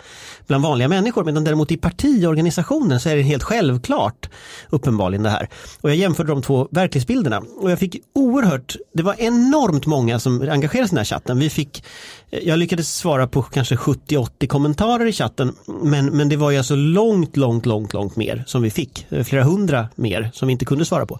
bland 0.48 0.63
vanliga 0.63 0.88
människor 0.88 1.24
medan 1.24 1.44
däremot 1.44 1.72
i 1.72 1.78
partiorganisationen 1.78 3.00
så 3.00 3.10
är 3.10 3.16
det 3.16 3.22
helt 3.22 3.44
självklart 3.44 4.30
uppenbarligen 4.69 5.24
det 5.24 5.30
här. 5.30 5.50
Och 5.81 5.89
jag 5.89 5.98
jämförde 5.98 6.30
de 6.31 6.42
två 6.42 6.68
verklighetsbilderna 6.72 7.42
och 7.57 7.72
jag 7.72 7.80
fick 7.80 7.95
oerhört, 8.16 8.75
det 8.94 9.04
var 9.04 9.16
enormt 9.18 9.86
många 9.86 10.19
som 10.19 10.42
engagerade 10.42 10.88
sig 10.88 10.94
i 10.94 10.95
den 10.95 10.98
här 10.98 11.06
chatten. 11.06 11.39
Vi 11.39 11.50
fick, 11.50 11.83
eh, 12.30 12.39
jag 12.39 12.60
lyckades 12.60 12.95
svara 12.95 13.28
på 13.28 13.42
kanske 13.42 13.75
70-80 13.75 14.48
kommentarer 14.48 15.06
i 15.06 15.12
chatten 15.12 15.56
men, 15.83 16.06
men 16.06 16.30
det 16.30 16.35
var 16.35 16.52
ju 16.52 16.57
alltså 16.57 16.76
långt, 16.76 17.38
långt, 17.38 17.66
långt, 17.66 17.94
långt 17.94 18.16
mer 18.16 18.44
som 18.47 18.61
vi 18.61 18.69
fick. 18.69 19.06
Eh, 19.09 19.23
flera 19.23 19.44
hundra 19.44 19.88
mer 19.95 20.31
som 20.33 20.47
vi 20.47 20.52
inte 20.52 20.66
kunde 20.66 20.85
svara 20.85 21.06
på. 21.06 21.19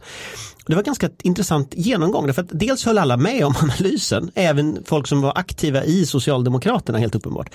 Det 0.66 0.76
var 0.76 0.84
ganska 0.84 1.10
intressant 1.24 1.74
genomgång 1.78 2.26
därför 2.26 2.42
att 2.42 2.50
dels 2.52 2.86
höll 2.86 2.98
alla 2.98 3.18
med 3.18 3.46
om 3.46 3.56
analysen, 3.62 4.32
även 4.36 4.84
folk 4.86 5.08
som 5.08 5.22
var 5.22 5.38
aktiva 5.38 5.84
i 5.84 6.06
Socialdemokraterna 6.06 6.98
helt 6.98 7.16
uppenbart. 7.16 7.50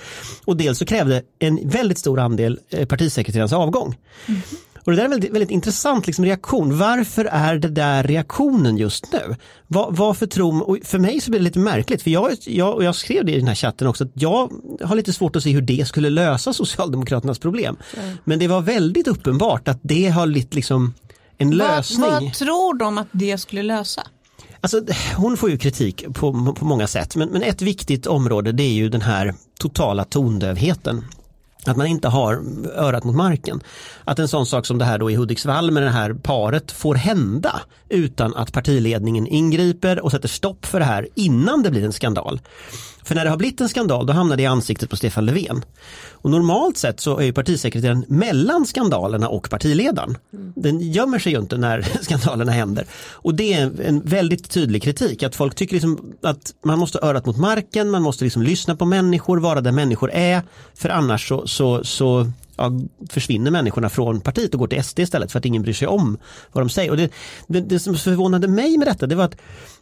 Och 0.45 0.57
dels 0.57 0.77
så 0.77 0.85
krävde 0.85 1.21
en 1.39 1.69
väldigt 1.69 1.97
stor 1.97 2.19
andel 2.19 2.59
eh, 2.69 2.87
partisekreterarens 2.87 3.53
avgång. 3.53 3.95
Och 4.87 4.91
det 4.91 4.97
där 4.97 5.03
är 5.03 5.05
en 5.05 5.11
väldigt, 5.11 5.31
väldigt 5.31 5.51
intressant 5.51 6.07
liksom 6.07 6.25
reaktion. 6.25 6.77
Varför 6.77 7.25
är 7.25 7.55
det 7.55 7.67
där 7.67 8.03
reaktionen 8.03 8.77
just 8.77 9.11
nu? 9.13 9.35
Var, 9.67 9.91
varför 9.91 10.25
tror 10.25 10.69
och 10.69 10.77
För 10.83 10.99
mig 10.99 11.21
så 11.21 11.31
blir 11.31 11.39
det 11.39 11.43
lite 11.43 11.59
märkligt, 11.59 12.01
för 12.01 12.11
jag, 12.11 12.31
jag, 12.45 12.75
och 12.75 12.83
jag 12.83 12.95
skrev 12.95 13.25
det 13.25 13.31
i 13.31 13.39
den 13.39 13.47
här 13.47 13.55
chatten 13.55 13.87
också, 13.87 14.03
att 14.03 14.11
jag 14.13 14.51
har 14.83 14.95
lite 14.95 15.13
svårt 15.13 15.35
att 15.35 15.43
se 15.43 15.51
hur 15.51 15.61
det 15.61 15.87
skulle 15.87 16.09
lösa 16.09 16.53
Socialdemokraternas 16.53 17.39
problem. 17.39 17.77
Men 18.23 18.39
det 18.39 18.47
var 18.47 18.61
väldigt 18.61 19.07
uppenbart 19.07 19.67
att 19.67 19.79
det 19.81 20.07
har 20.07 20.25
lite 20.25 20.55
liksom 20.55 20.93
en 21.37 21.51
lösning. 21.51 22.01
Vad, 22.01 22.23
vad 22.23 22.33
tror 22.33 22.77
de 22.77 22.97
att 22.97 23.07
det 23.11 23.37
skulle 23.37 23.63
lösa? 23.63 24.03
Alltså, 24.61 24.81
hon 25.15 25.37
får 25.37 25.49
ju 25.49 25.57
kritik 25.57 26.05
på, 26.13 26.53
på 26.57 26.65
många 26.65 26.87
sätt 26.87 27.15
men, 27.15 27.29
men 27.29 27.43
ett 27.43 27.61
viktigt 27.61 28.07
område 28.07 28.51
det 28.51 28.63
är 28.63 28.73
ju 28.73 28.89
den 28.89 29.01
här 29.01 29.33
totala 29.59 30.03
tondövheten. 30.03 31.05
Att 31.65 31.77
man 31.77 31.87
inte 31.87 32.07
har 32.07 32.33
örat 32.75 33.03
mot 33.03 33.15
marken. 33.15 33.63
Att 34.03 34.19
en 34.19 34.27
sån 34.27 34.45
sak 34.45 34.65
som 34.65 34.77
det 34.77 34.85
här 34.85 34.97
då 34.97 35.11
i 35.11 35.15
Hudiksvall 35.15 35.71
med 35.71 35.83
det 35.83 35.89
här 35.89 36.13
paret 36.13 36.71
får 36.71 36.95
hända 36.95 37.61
utan 37.89 38.35
att 38.35 38.53
partiledningen 38.53 39.27
ingriper 39.27 39.99
och 39.99 40.11
sätter 40.11 40.27
stopp 40.27 40.65
för 40.65 40.79
det 40.79 40.85
här 40.85 41.07
innan 41.15 41.63
det 41.63 41.71
blir 41.71 41.83
en 41.85 41.93
skandal. 41.93 42.39
För 43.07 43.15
när 43.15 43.23
det 43.23 43.29
har 43.29 43.37
blivit 43.37 43.61
en 43.61 43.69
skandal 43.69 44.05
då 44.05 44.13
hamnar 44.13 44.37
det 44.37 44.43
i 44.43 44.45
ansiktet 44.45 44.89
på 44.89 44.95
Stefan 44.95 45.25
Löfven. 45.25 45.65
Och 46.11 46.31
normalt 46.31 46.77
sett 46.77 46.99
så 46.99 47.17
är 47.17 47.23
ju 47.23 47.33
partisekreteraren 47.33 48.05
mellan 48.07 48.65
skandalerna 48.65 49.29
och 49.29 49.49
partiledaren. 49.49 50.17
Den 50.55 50.79
gömmer 50.79 51.19
sig 51.19 51.31
ju 51.31 51.39
inte 51.39 51.57
när 51.57 51.81
skandalerna 52.01 52.51
händer. 52.51 52.85
Och 53.11 53.35
det 53.35 53.53
är 53.53 53.81
en 53.81 54.01
väldigt 54.01 54.49
tydlig 54.49 54.83
kritik 54.83 55.23
att 55.23 55.35
folk 55.35 55.55
tycker 55.55 55.73
liksom 55.73 56.13
att 56.23 56.53
man 56.65 56.79
måste 56.79 56.99
örat 57.01 57.25
mot 57.25 57.37
marken, 57.37 57.89
man 57.89 58.01
måste 58.01 58.23
liksom 58.23 58.41
lyssna 58.41 58.75
på 58.75 58.85
människor, 58.85 59.37
vara 59.37 59.61
där 59.61 59.71
människor 59.71 60.11
är. 60.11 60.41
För 60.75 60.89
annars 60.89 61.27
så, 61.27 61.47
så, 61.47 61.83
så 61.83 62.31
ja, 62.57 62.71
försvinner 63.09 63.51
människorna 63.51 63.89
från 63.89 64.21
partiet 64.21 64.53
och 64.53 64.59
går 64.59 64.67
till 64.67 64.83
SD 64.83 64.99
istället 64.99 65.31
för 65.31 65.39
att 65.39 65.45
ingen 65.45 65.61
bryr 65.61 65.73
sig 65.73 65.87
om 65.87 66.17
vad 66.51 66.63
de 66.63 66.69
säger. 66.69 66.91
Och 66.91 66.97
det, 66.97 67.11
det, 67.47 67.61
det 67.61 67.79
som 67.79 67.95
förvånade 67.95 68.47
mig 68.47 68.77
med 68.77 68.87
detta 68.87 69.07
det 69.07 69.15
var 69.15 69.25
att 69.25 69.37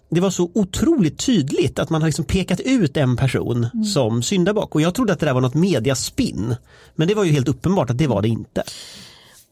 det 0.10 0.22
var 0.22 0.29
så 0.29 0.51
otroligt 0.53 1.25
tydligt 1.25 1.79
att 1.79 1.89
man 1.89 2.01
har 2.01 2.08
liksom 2.08 2.25
pekat 2.25 2.60
ut 2.60 2.98
en 2.98 3.17
person 3.17 3.67
mm. 3.74 3.86
som 3.86 4.24
syndabock 4.24 4.75
och 4.75 4.82
jag 4.82 4.96
trodde 4.96 5.13
att 5.13 5.20
det 5.20 5.25
där 5.25 5.34
var 5.34 5.41
något 5.41 5.53
mediaspinn. 5.53 6.55
Men 6.96 7.08
det 7.08 7.15
var 7.15 7.24
ju 7.24 7.32
helt 7.32 7.48
uppenbart 7.48 7.89
att 7.89 7.98
det 7.98 8.08
var 8.08 8.22
det 8.22 8.27
inte. 8.27 8.63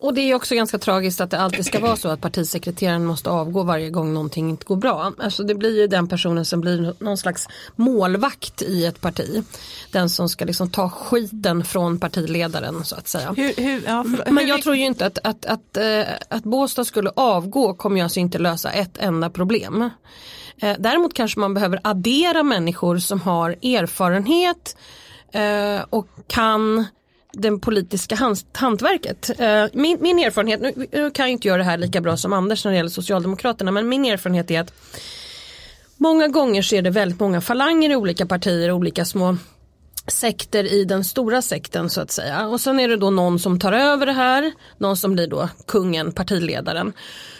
Och 0.03 0.13
det 0.13 0.21
är 0.21 0.35
också 0.35 0.55
ganska 0.55 0.77
tragiskt 0.77 1.21
att 1.21 1.31
det 1.31 1.39
alltid 1.39 1.65
ska 1.65 1.79
vara 1.79 1.95
så 1.95 2.09
att 2.09 2.21
partisekreteraren 2.21 3.05
måste 3.05 3.29
avgå 3.29 3.63
varje 3.63 3.89
gång 3.89 4.13
någonting 4.13 4.49
inte 4.49 4.65
går 4.65 4.75
bra. 4.75 5.13
Alltså 5.17 5.43
det 5.43 5.55
blir 5.55 5.81
ju 5.81 5.87
den 5.87 6.07
personen 6.07 6.45
som 6.45 6.61
blir 6.61 6.93
någon 6.99 7.17
slags 7.17 7.47
målvakt 7.75 8.61
i 8.61 8.85
ett 8.85 9.01
parti. 9.01 9.43
Den 9.91 10.09
som 10.09 10.29
ska 10.29 10.45
liksom 10.45 10.69
ta 10.69 10.89
skiten 10.89 11.65
från 11.65 11.99
partiledaren 11.99 12.85
så 12.85 12.95
att 12.95 13.07
säga. 13.07 13.33
Hur, 13.37 13.53
hur, 13.57 13.83
ja, 13.85 14.03
för, 14.03 14.31
Men 14.31 14.47
jag 14.47 14.61
tror 14.61 14.75
ju 14.75 14.85
inte 14.85 15.05
att, 15.05 15.17
att, 15.23 15.45
att, 15.45 15.77
att, 15.77 15.77
eh, 15.77 16.13
att 16.29 16.43
Båstad 16.43 16.85
skulle 16.85 17.11
avgå 17.15 17.73
kommer 17.73 17.97
ju 17.97 18.03
alltså 18.03 18.19
inte 18.19 18.39
lösa 18.39 18.71
ett 18.71 18.97
enda 18.97 19.29
problem. 19.29 19.89
Eh, 20.57 20.75
däremot 20.79 21.13
kanske 21.13 21.39
man 21.39 21.53
behöver 21.53 21.79
addera 21.83 22.43
människor 22.43 22.97
som 22.97 23.21
har 23.21 23.49
erfarenhet 23.49 24.77
eh, 25.31 25.85
och 25.89 26.07
kan 26.27 26.85
den 27.33 27.59
politiska 27.59 28.17
hantverket. 28.51 29.39
Eh, 29.39 29.65
min, 29.73 29.97
min 30.01 30.19
erfarenhet, 30.19 30.61
nu, 30.61 31.09
kan 31.11 31.23
jag 31.23 31.29
inte 31.29 31.47
göra 31.47 31.57
det 31.57 31.63
här 31.63 31.77
lika 31.77 32.01
bra 32.01 32.17
som 32.17 32.33
Anders 32.33 32.65
när 32.65 32.71
det 32.71 32.77
gäller 32.77 32.89
Socialdemokraterna 32.89 33.71
men 33.71 33.89
min 33.89 34.05
erfarenhet 34.05 34.51
är 34.51 34.59
att 34.59 34.73
många 35.97 36.27
gånger 36.27 36.61
så 36.61 36.75
är 36.75 36.81
det 36.81 36.89
väldigt 36.89 37.19
många 37.19 37.41
falanger 37.41 37.89
i 37.89 37.95
olika 37.95 38.25
partier, 38.25 38.71
olika 38.71 39.05
små 39.05 39.37
sekter 40.07 40.73
i 40.73 40.85
den 40.85 41.03
stora 41.03 41.41
sekten 41.41 41.89
så 41.89 42.01
att 42.01 42.11
säga. 42.11 42.47
Och 42.47 42.61
sen 42.61 42.79
är 42.79 42.87
det 42.87 42.97
då 42.97 43.09
någon 43.09 43.39
som 43.39 43.59
tar 43.59 43.71
över 43.71 44.05
det 44.05 44.11
här, 44.11 44.51
någon 44.77 44.97
som 44.97 45.13
blir 45.13 45.27
då 45.27 45.49
kungen, 45.67 46.11
partiledaren. 46.11 46.93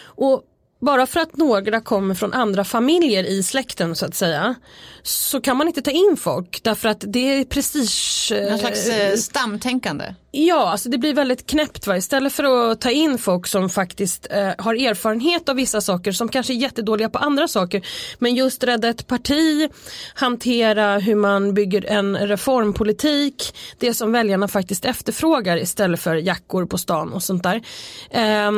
Och 0.04 0.42
bara 0.84 1.06
för 1.06 1.20
att 1.20 1.36
några 1.36 1.80
kommer 1.80 2.14
från 2.14 2.32
andra 2.32 2.64
familjer 2.64 3.24
i 3.24 3.42
släkten 3.42 3.96
så 3.96 4.06
att 4.06 4.14
säga 4.14 4.54
så 5.02 5.40
kan 5.40 5.56
man 5.56 5.68
inte 5.68 5.82
ta 5.82 5.90
in 5.90 6.16
folk 6.16 6.60
därför 6.62 6.88
att 6.88 7.04
det 7.06 7.18
är 7.18 7.44
prestige. 7.44 8.32
Någon 8.50 8.58
slags 8.58 8.88
eh, 8.88 9.16
stamtänkande. 9.16 10.14
Ja, 10.36 10.70
alltså 10.70 10.88
det 10.88 10.98
blir 10.98 11.14
väldigt 11.14 11.46
knäppt. 11.46 11.86
Va? 11.86 11.96
Istället 11.96 12.32
för 12.32 12.44
att 12.44 12.80
ta 12.80 12.90
in 12.90 13.18
folk 13.18 13.46
som 13.46 13.70
faktiskt 13.70 14.26
eh, 14.30 14.50
har 14.58 14.74
erfarenhet 14.74 15.48
av 15.48 15.56
vissa 15.56 15.80
saker 15.80 16.12
som 16.12 16.28
kanske 16.28 16.52
är 16.52 16.54
jättedåliga 16.54 17.08
på 17.08 17.18
andra 17.18 17.48
saker. 17.48 17.86
Men 18.18 18.34
just 18.34 18.64
rädda 18.64 18.88
ett 18.88 19.06
parti, 19.06 19.70
hantera 20.14 20.98
hur 20.98 21.14
man 21.14 21.54
bygger 21.54 21.86
en 21.86 22.16
reformpolitik. 22.16 23.56
Det 23.78 23.94
som 23.94 24.12
väljarna 24.12 24.48
faktiskt 24.48 24.84
efterfrågar 24.84 25.56
istället 25.56 26.00
för 26.00 26.16
jackor 26.16 26.66
på 26.66 26.78
stan 26.78 27.12
och 27.12 27.22
sånt 27.22 27.42
där. 27.42 27.62
Eh, 28.10 28.52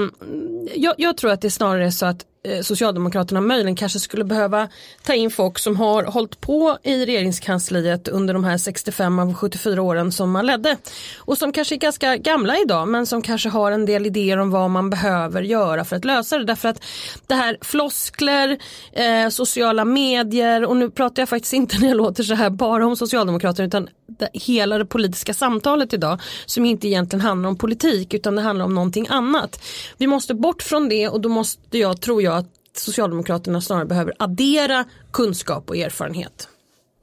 jag, 0.74 0.94
jag 0.98 1.16
tror 1.16 1.30
att 1.30 1.40
det 1.40 1.48
är 1.48 1.50
snarare 1.50 1.92
så 1.92 2.06
att 2.06 2.24
Eh, 2.46 2.62
Socialdemokraterna 2.62 3.40
möjligen 3.40 3.76
kanske 3.76 4.00
skulle 4.00 4.24
behöva 4.24 4.68
ta 5.02 5.14
in 5.14 5.30
folk 5.30 5.58
som 5.58 5.76
har 5.76 6.04
hållit 6.04 6.40
på 6.40 6.78
i 6.82 7.06
regeringskansliet 7.06 8.08
under 8.08 8.34
de 8.34 8.44
här 8.44 8.58
65 8.58 9.18
av 9.18 9.34
74 9.34 9.82
åren 9.82 10.12
som 10.12 10.30
man 10.30 10.46
ledde. 10.46 10.76
Och 11.18 11.38
som 11.38 11.52
kanske 11.52 11.74
är 11.74 11.76
ganska 11.76 12.16
gamla 12.16 12.58
idag 12.58 12.88
men 12.88 13.06
som 13.06 13.22
kanske 13.22 13.48
har 13.48 13.72
en 13.72 13.86
del 13.86 14.06
idéer 14.06 14.36
om 14.36 14.50
vad 14.50 14.70
man 14.70 14.90
behöver 14.90 15.42
göra 15.42 15.84
för 15.84 15.96
att 15.96 16.04
lösa 16.04 16.38
det. 16.38 16.44
Därför 16.44 16.68
att 16.68 16.82
det 17.26 17.34
här 17.34 17.58
floskler, 17.60 18.58
eh, 18.92 19.28
sociala 19.28 19.84
medier 19.84 20.64
och 20.64 20.76
nu 20.76 20.90
pratar 20.90 21.22
jag 21.22 21.28
faktiskt 21.28 21.52
inte 21.52 21.78
när 21.78 21.88
jag 21.88 21.96
låter 21.96 22.22
så 22.22 22.34
här 22.34 22.50
bara 22.50 22.86
om 22.86 22.96
Socialdemokraterna 22.96 23.66
utan 23.66 23.88
hela 24.32 24.78
det 24.78 24.86
politiska 24.86 25.34
samtalet 25.34 25.92
idag 25.92 26.20
som 26.46 26.64
inte 26.64 26.88
egentligen 26.88 27.20
handlar 27.20 27.48
om 27.48 27.58
politik 27.58 28.14
utan 28.14 28.34
det 28.36 28.42
handlar 28.42 28.64
om 28.64 28.74
någonting 28.74 29.06
annat. 29.08 29.62
Vi 29.96 30.06
måste 30.06 30.34
bort 30.34 30.62
från 30.62 30.88
det 30.88 31.08
och 31.08 31.20
då 31.20 31.28
måste 31.28 31.78
jag, 31.78 32.00
tror 32.00 32.22
jag, 32.22 32.36
att 32.36 32.50
Socialdemokraterna 32.76 33.60
snarare 33.60 33.86
behöver 33.86 34.14
addera 34.18 34.84
kunskap 35.12 35.70
och 35.70 35.76
erfarenhet. 35.76 36.48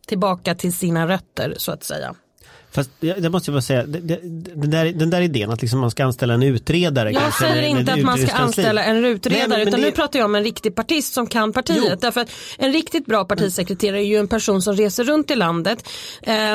Tillbaka 0.08 0.56
till 0.56 0.74
sina 0.74 1.08
rötter 1.08 1.56
så 1.58 1.72
att 1.72 1.84
säga. 1.84 2.16
Fast 2.74 2.90
det 3.00 3.30
måste 3.30 3.52
jag 3.52 3.56
bara 3.56 3.62
säga, 3.62 3.84
den 3.86 4.70
där, 4.70 4.86
den 4.94 5.10
där 5.10 5.22
idén 5.22 5.52
att 5.52 5.62
liksom 5.62 5.80
man 5.80 5.92
ska 5.92 6.04
anställa 6.04 6.34
en 6.34 6.44
utredare. 6.44 7.12
Jag 7.12 7.22
kanske, 7.22 7.44
säger 7.44 7.64
inte 7.64 7.94
att 7.94 8.02
man 8.02 8.18
ska 8.18 8.36
anställa 8.36 8.84
en 8.84 9.06
utredare 9.06 9.48
Nej, 9.48 9.58
men, 9.58 9.68
utan 9.68 9.80
det... 9.80 9.86
nu 9.86 9.92
pratar 9.92 10.20
jag 10.20 10.26
om 10.26 10.36
en 10.36 10.44
riktig 10.44 10.76
partist 10.76 11.14
som 11.14 11.28
kan 11.28 11.54
partiet. 11.54 11.84
Jo. 11.90 11.96
Därför 12.02 12.22
att 12.22 12.32
en 12.58 12.74
riktigt 12.74 13.06
bra 13.06 13.26
partisekreterare 13.26 14.00
är 14.00 14.06
ju 14.06 14.18
en 14.18 14.28
person 14.28 14.62
som 14.62 14.76
reser 14.76 15.04
runt 15.04 15.32
i 15.32 15.36
landet, 15.36 15.90
äh, 16.22 16.54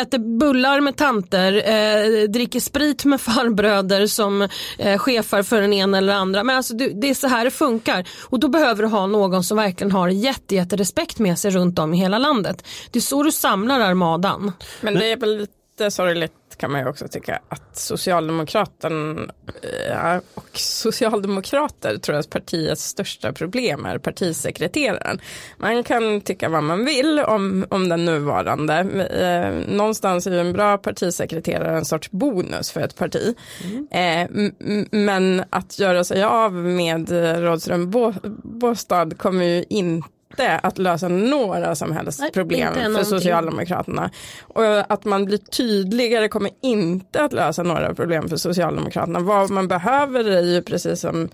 äter 0.00 0.38
bullar 0.38 0.80
med 0.80 0.96
tanter, 0.96 1.52
äh, 1.52 2.28
dricker 2.28 2.60
sprit 2.60 3.04
med 3.04 3.20
farbröder 3.20 4.06
som 4.06 4.48
äh, 4.78 4.98
chefar 4.98 5.42
för 5.42 5.60
den 5.60 5.72
ena 5.72 5.98
eller 5.98 6.14
andra. 6.14 6.44
Men 6.44 6.56
alltså 6.56 6.74
det 6.74 7.10
är 7.10 7.14
så 7.14 7.28
här 7.28 7.44
det 7.44 7.50
funkar 7.50 8.08
och 8.22 8.40
då 8.40 8.48
behöver 8.48 8.82
du 8.82 8.88
ha 8.88 9.06
någon 9.06 9.44
som 9.44 9.56
verkligen 9.56 9.92
har 9.92 10.08
jätte, 10.08 10.54
jätte 10.54 10.76
respekt 10.76 11.18
med 11.18 11.38
sig 11.38 11.50
runt 11.50 11.78
om 11.78 11.94
i 11.94 11.98
hela 11.98 12.18
landet. 12.18 12.64
Det 12.90 12.98
är 12.98 13.00
så 13.00 13.22
du 13.22 13.32
samlar 13.32 13.80
armadan. 13.80 14.52
Men 14.80 14.94
det 14.94 15.12
är 15.12 15.16
väl 15.16 15.46
lite 15.78 15.90
sorgligt 15.90 16.32
kan 16.56 16.72
man 16.72 16.80
ju 16.80 16.88
också 16.88 17.08
tycka 17.08 17.40
att 17.48 17.76
Socialdemokraten 17.76 19.30
ja, 19.88 20.20
och 20.34 20.48
socialdemokrater 20.52 21.96
tror 21.96 22.16
att 22.16 22.30
partiets 22.30 22.84
största 22.84 23.32
problem 23.32 23.86
är 23.86 23.98
partisekreteraren. 23.98 25.20
Man 25.56 25.84
kan 25.84 26.20
tycka 26.20 26.48
vad 26.48 26.62
man 26.62 26.84
vill 26.84 27.20
om, 27.20 27.66
om 27.70 27.88
den 27.88 28.04
nuvarande. 28.04 28.74
Eh, 28.74 29.74
någonstans 29.76 30.26
är 30.26 30.30
ju 30.30 30.40
en 30.40 30.52
bra 30.52 30.78
partisekreterare 30.78 31.78
en 31.78 31.84
sorts 31.84 32.10
bonus 32.10 32.70
för 32.70 32.80
ett 32.80 32.96
parti. 32.96 33.34
Mm. 33.64 33.88
Eh, 33.90 34.50
men 34.90 35.44
att 35.50 35.78
göra 35.78 36.04
sig 36.04 36.22
av 36.22 36.52
med 36.52 37.10
Rådström 37.42 37.90
Båstad 38.42 39.10
kommer 39.16 39.44
ju 39.44 39.64
inte 39.68 40.08
inte 40.42 40.58
att 40.58 40.78
lösa 40.78 41.08
några 41.08 41.74
som 41.74 41.92
helst 41.92 42.20
Nej, 42.20 42.32
problem 42.32 42.74
för 42.74 42.80
någonting. 42.80 43.04
Socialdemokraterna. 43.04 44.10
Och 44.42 44.92
att 44.92 45.04
man 45.04 45.24
blir 45.24 45.38
tydligare 45.38 46.28
kommer 46.28 46.50
inte 46.62 47.22
att 47.22 47.32
lösa 47.32 47.62
några 47.62 47.94
problem 47.94 48.28
för 48.28 48.36
Socialdemokraterna. 48.36 49.20
Vad 49.20 49.50
man 49.50 49.68
behöver 49.68 50.24
är 50.24 50.42
ju 50.42 50.62
precis 50.62 51.00
som 51.00 51.28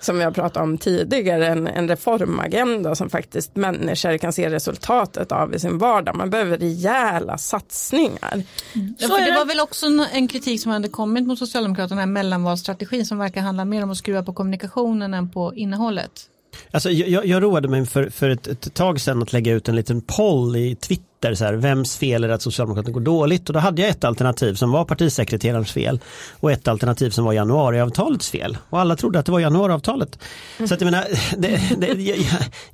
som 0.00 0.18
vi 0.18 0.24
har 0.24 0.30
pratat 0.30 0.62
om 0.62 0.78
tidigare, 0.78 1.46
en, 1.46 1.66
en 1.66 1.88
reformagenda 1.88 2.94
som 2.94 3.10
faktiskt 3.10 3.56
människor 3.56 4.18
kan 4.18 4.32
se 4.32 4.50
resultatet 4.50 5.32
av 5.32 5.54
i 5.54 5.58
sin 5.58 5.78
vardag. 5.78 6.16
Man 6.16 6.30
behöver 6.30 6.58
rejäla 6.58 7.38
satsningar. 7.38 8.32
Mm. 8.74 8.94
Ja, 8.98 9.08
för 9.08 9.26
det 9.26 9.38
var 9.38 9.46
väl 9.46 9.60
också 9.60 9.86
en 10.12 10.28
kritik 10.28 10.62
som 10.62 10.72
hade 10.72 10.88
kommit 10.88 11.26
mot 11.26 11.38
Socialdemokraterna, 11.38 12.06
mellanvalsstrategin 12.06 13.06
som 13.06 13.18
verkar 13.18 13.40
handla 13.40 13.64
mer 13.64 13.82
om 13.82 13.90
att 13.90 13.96
skruva 13.96 14.22
på 14.22 14.32
kommunikationen 14.32 15.14
än 15.14 15.30
på 15.30 15.54
innehållet. 15.54 16.28
Alltså, 16.70 16.90
jag, 16.90 17.26
jag 17.26 17.42
roade 17.42 17.68
mig 17.68 17.86
för, 17.86 18.10
för 18.10 18.30
ett, 18.30 18.46
ett 18.46 18.74
tag 18.74 19.00
sedan 19.00 19.22
att 19.22 19.32
lägga 19.32 19.52
ut 19.52 19.68
en 19.68 19.76
liten 19.76 20.00
poll 20.00 20.56
i 20.56 20.74
Twitter 20.74 21.08
Twitter, 21.20 21.34
så 21.34 21.44
här, 21.44 21.52
vems 21.52 21.96
fel 21.96 22.24
är 22.24 22.28
det 22.28 22.34
att 22.34 22.42
Socialdemokraterna 22.42 22.92
går 22.92 23.00
dåligt? 23.00 23.48
Och 23.48 23.52
då 23.52 23.58
hade 23.58 23.82
jag 23.82 23.90
ett 23.90 24.04
alternativ 24.04 24.54
som 24.54 24.70
var 24.70 24.84
partisekreterarens 24.84 25.72
fel 25.72 26.00
och 26.40 26.52
ett 26.52 26.68
alternativ 26.68 27.10
som 27.10 27.24
var 27.24 27.32
januariavtalets 27.32 28.30
fel. 28.30 28.58
Och 28.70 28.80
alla 28.80 28.96
trodde 28.96 29.18
att 29.18 29.26
det 29.26 29.32
var 29.32 29.40
januariavtalet. 29.40 30.18
Så 30.58 30.74
att 30.74 30.80
jag 30.80 30.84
menar, 30.90 31.04
det, 31.36 31.60
det, 31.78 31.86
jag, 31.86 32.18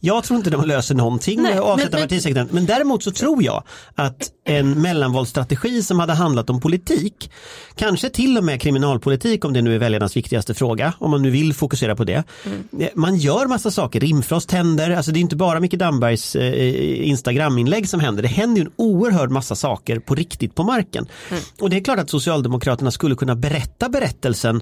jag, 0.01 0.25
tror 0.25 0.37
inte 0.37 0.51
de 0.51 0.65
löser 0.65 0.95
någonting 0.95 1.43
med 1.43 1.59
att 1.59 1.65
avsätta 1.65 1.99
partisekreteraren. 1.99 2.49
Men 2.53 2.67
däremot 2.67 3.03
så 3.03 3.11
tror 3.11 3.43
jag 3.43 3.63
att 3.95 4.31
en 4.45 4.83
mellanvalsstrategi 4.83 5.83
som 5.83 5.99
hade 5.99 6.13
handlat 6.13 6.51
om 6.51 6.61
politik, 6.61 7.31
kanske 7.75 8.11
till 8.11 8.39
och 8.39 8.45
med 8.45 8.61
kriminalpolitik 8.61 9.45
om 9.45 9.53
det 9.53 9.63
nu 9.63 9.75
är 9.75 9.79
väljarnas 9.79 10.17
viktigaste 10.17 10.55
fråga, 10.55 10.93
om 10.99 11.11
man 11.11 11.23
nu 11.23 11.31
vill 11.31 11.55
fokusera 11.55 11.97
på 11.97 12.05
det. 12.05 12.25
Mm. 12.45 12.89
Man 12.95 13.17
gör 13.17 13.47
massa 13.47 13.71
saker, 13.71 14.01
Rimfrost 14.01 14.53
händer, 14.53 14.91
alltså 14.91 15.13
det 15.13 15.19
är 15.19 15.21
inte 15.21 15.37
bara 15.37 15.61
Micke 15.61 15.75
Dambergs 15.75 16.37
eh, 16.37 17.09
Instagram-inlägg 17.09 17.89
som 17.89 18.01
händer, 18.01 18.34
händer 18.35 18.61
ju 18.61 18.67
en 18.67 18.73
oerhörd 18.77 19.31
massa 19.31 19.55
saker 19.55 19.99
på 19.99 20.15
riktigt 20.15 20.55
på 20.55 20.63
marken. 20.63 21.09
Mm. 21.31 21.43
Och 21.61 21.71
det 21.71 21.77
är 21.77 21.85
klart 21.85 21.99
att 21.99 22.11
Socialdemokraterna 22.11 22.91
skulle 22.91 23.15
kunna 23.15 23.37
berätta 23.37 23.89
berättelsen 23.89 24.61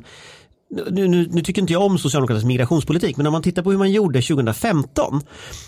nu, 0.90 1.08
nu, 1.08 1.28
nu, 1.30 1.42
tycker 1.42 1.62
inte 1.62 1.72
jag 1.72 1.82
om 1.82 1.98
Socialdemokraternas 1.98 2.44
migrationspolitik 2.44 3.16
men 3.16 3.26
om 3.26 3.32
man 3.32 3.42
tittar 3.42 3.62
på 3.62 3.70
hur 3.70 3.78
man 3.78 3.92
gjorde 3.92 4.22
2015 4.22 5.20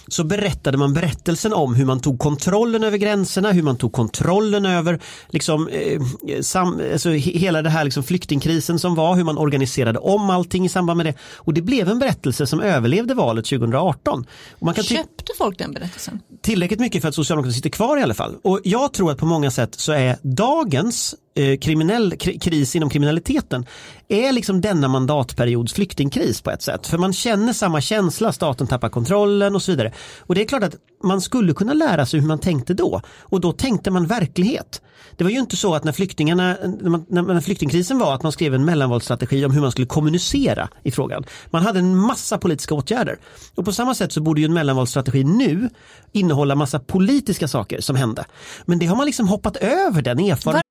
så 0.08 0.25
berättade 0.25 0.78
man 0.78 0.92
berättelsen 0.92 1.52
om 1.52 1.75
hur 1.75 1.84
man 1.84 2.00
tog 2.00 2.18
kontrollen 2.18 2.84
över 2.84 2.99
gränserna, 2.99 3.52
hur 3.52 3.62
man 3.62 3.76
tog 3.76 3.92
kontrollen 3.92 4.66
över 4.66 5.00
liksom, 5.28 5.68
eh, 5.68 6.00
sam, 6.40 6.80
alltså, 6.92 7.11
hela 7.11 7.62
det 7.62 7.70
här 7.70 7.84
liksom, 7.84 8.02
flyktingkrisen 8.02 8.78
som 8.78 8.94
var, 8.94 9.16
hur 9.16 9.25
man 9.25 9.38
organiserade 9.38 9.99
om 9.99 10.30
allting 10.30 10.64
i 10.64 10.68
samband 10.68 10.96
med 10.96 11.06
det. 11.06 11.14
Och 11.37 11.54
det 11.54 11.62
blev 11.62 11.88
en 11.88 11.99
berättelse 11.99 12.46
som 12.46 12.61
överlevde 12.61 13.14
valet 13.14 13.44
2018. 13.44 14.26
Och 14.52 14.62
man 14.62 14.75
kan 14.75 14.84
Köpte 14.84 15.32
folk 15.38 15.58
den 15.58 15.73
berättelsen? 15.73 16.20
Tillräckligt 16.42 16.80
mycket 16.80 17.02
för 17.02 17.08
att 17.08 17.14
Socialdemokraterna 17.14 17.56
sitter 17.56 17.70
kvar 17.70 17.99
i 17.99 18.02
alla 18.02 18.14
fall. 18.14 18.37
Och 18.42 18.61
jag 18.64 18.92
tror 18.92 19.11
att 19.11 19.18
på 19.18 19.26
många 19.26 19.50
sätt 19.50 19.75
så 19.75 19.92
är 19.92 20.16
dagens 20.23 21.14
eh, 21.34 21.58
kriminell 21.58 22.12
kri- 22.12 22.38
kris 22.38 22.76
inom 22.76 22.90
kriminaliteten 22.90 23.66
är 24.08 24.32
liksom 24.32 24.61
denna 24.61 24.88
mandatperiods 24.88 25.73
flyktingkris 25.73 26.40
på 26.40 26.50
ett 26.50 26.62
sätt. 26.62 26.87
För 26.87 26.99
man 26.99 27.12
känner 27.12 27.52
samma 27.52 27.80
känsla, 27.80 28.32
staten 28.32 28.66
tappar 28.66 28.88
kontrollen 28.88 29.54
och 29.54 29.62
så 29.62 29.73
vidare. 29.73 29.92
Och 30.20 30.34
det 30.34 30.42
är 30.42 30.46
klart 30.46 30.62
att 30.62 30.75
man 31.02 31.20
skulle 31.20 31.54
kunna 31.54 31.73
lära 31.73 32.06
sig 32.06 32.20
hur 32.20 32.26
man 32.26 32.38
tänkte 32.38 32.75
då. 32.75 33.00
Och 33.20 33.40
då 33.40 33.52
tänkte 33.52 33.90
man 33.90 34.06
verklighet. 34.06 34.82
Det 35.16 35.25
var 35.25 35.30
ju 35.30 35.38
inte 35.38 35.56
så 35.56 35.75
att 35.75 35.84
när, 35.84 35.92
flyktingarna, 35.92 36.56
när, 36.80 36.90
man, 36.90 37.06
när 37.08 37.40
flyktingkrisen 37.40 37.99
var 37.99 38.14
att 38.14 38.23
man 38.23 38.32
skrev 38.32 38.54
en 38.54 38.64
mellanvalsstrategi 38.64 39.44
om 39.44 39.52
hur 39.52 39.61
man 39.61 39.70
skulle 39.70 39.87
kommunicera 39.87 40.68
i 40.82 40.90
frågan. 40.90 41.25
Man 41.50 41.62
hade 41.62 41.78
en 41.78 41.96
massa 41.96 42.38
politiska 42.38 42.75
åtgärder. 42.75 43.18
Och 43.54 43.64
på 43.64 43.73
samma 43.73 43.94
sätt 43.94 44.12
så 44.12 44.20
borde 44.20 44.40
ju 44.40 44.44
en 44.44 44.54
mellanvalsstrategi 44.54 45.25
nu 45.25 45.68
innehålla 46.12 46.54
massa 46.54 46.80
politiska 46.80 47.49
saker 47.49 47.80
som 47.80 47.96
hände. 47.96 48.25
Men 48.64 48.78
det 48.78 48.87
har 48.87 48.96
man 48.96 49.06
liksom 49.06 49.28
hoppat 49.28 49.56
över 49.56 50.02
den 50.02 50.18
erfarenheten. 50.18 50.74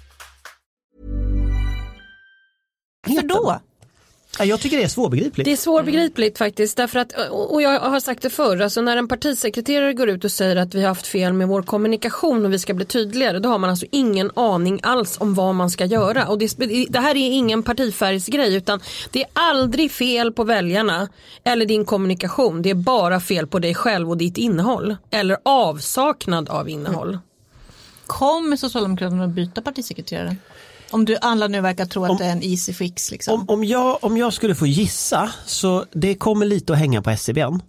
För 3.07 3.27
då? 3.27 3.59
Ja, 4.39 4.45
jag 4.45 4.59
tycker 4.59 4.77
det 4.77 4.83
är 4.83 4.87
svårbegripligt. 4.87 5.45
Det 5.45 5.51
är 5.51 5.57
svårbegripligt 5.57 6.37
faktiskt 6.37 6.77
därför 6.77 6.99
att, 6.99 7.13
och 7.31 7.61
jag 7.61 7.79
har 7.79 7.99
sagt 7.99 8.21
det 8.21 8.29
förr, 8.29 8.61
alltså 8.61 8.81
när 8.81 8.97
en 8.97 9.07
partisekreterare 9.07 9.93
går 9.93 10.09
ut 10.09 10.25
och 10.25 10.31
säger 10.31 10.55
att 10.55 10.75
vi 10.75 10.81
har 10.81 10.87
haft 10.87 11.07
fel 11.07 11.33
med 11.33 11.47
vår 11.47 11.61
kommunikation 11.61 12.45
och 12.45 12.53
vi 12.53 12.59
ska 12.59 12.73
bli 12.73 12.85
tydligare, 12.85 13.39
då 13.39 13.49
har 13.49 13.57
man 13.57 13.69
alltså 13.69 13.85
ingen 13.91 14.31
aning 14.33 14.79
alls 14.83 15.17
om 15.19 15.33
vad 15.33 15.55
man 15.55 15.69
ska 15.69 15.85
göra. 15.85 16.27
Och 16.27 16.37
det, 16.37 16.57
det 16.89 16.99
här 16.99 17.15
är 17.15 17.31
ingen 17.31 17.63
partifärgsgrej 17.63 18.55
utan 18.55 18.79
det 19.11 19.21
är 19.21 19.29
aldrig 19.33 19.91
fel 19.91 20.31
på 20.31 20.43
väljarna 20.43 21.09
eller 21.43 21.65
din 21.65 21.85
kommunikation, 21.85 22.61
det 22.61 22.69
är 22.69 22.75
bara 22.75 23.19
fel 23.19 23.47
på 23.47 23.59
dig 23.59 23.75
själv 23.75 24.09
och 24.09 24.17
ditt 24.17 24.37
innehåll. 24.37 24.95
Eller 25.09 25.37
avsaknad 25.43 26.49
av 26.49 26.69
innehåll. 26.69 27.19
Kommer 28.05 28.57
Socialdemokraterna 28.57 29.23
att 29.23 29.29
byta 29.29 29.61
partisekreterare? 29.61 30.35
Om 30.91 31.05
du 31.05 31.17
alla 31.21 31.47
nu 31.47 31.61
verkar 31.61 31.85
tro 31.85 32.03
att 32.03 32.11
Om- 32.11 32.17
det 32.17 32.25
är 32.25 32.31
en 32.31 32.43
easy 32.43 32.73
fix. 32.73 33.11
Liksom. 33.11 33.33
Om, 33.33 33.49
om, 33.49 33.63
jag, 33.63 34.03
om 34.03 34.17
jag 34.17 34.33
skulle 34.33 34.55
få 34.55 34.67
gissa 34.67 35.31
så 35.45 35.85
det 35.93 36.15
kommer 36.15 36.45
lite 36.45 36.73
att 36.73 36.79
hänga 36.79 37.01
på 37.01 37.09
SCBn. 37.09 37.59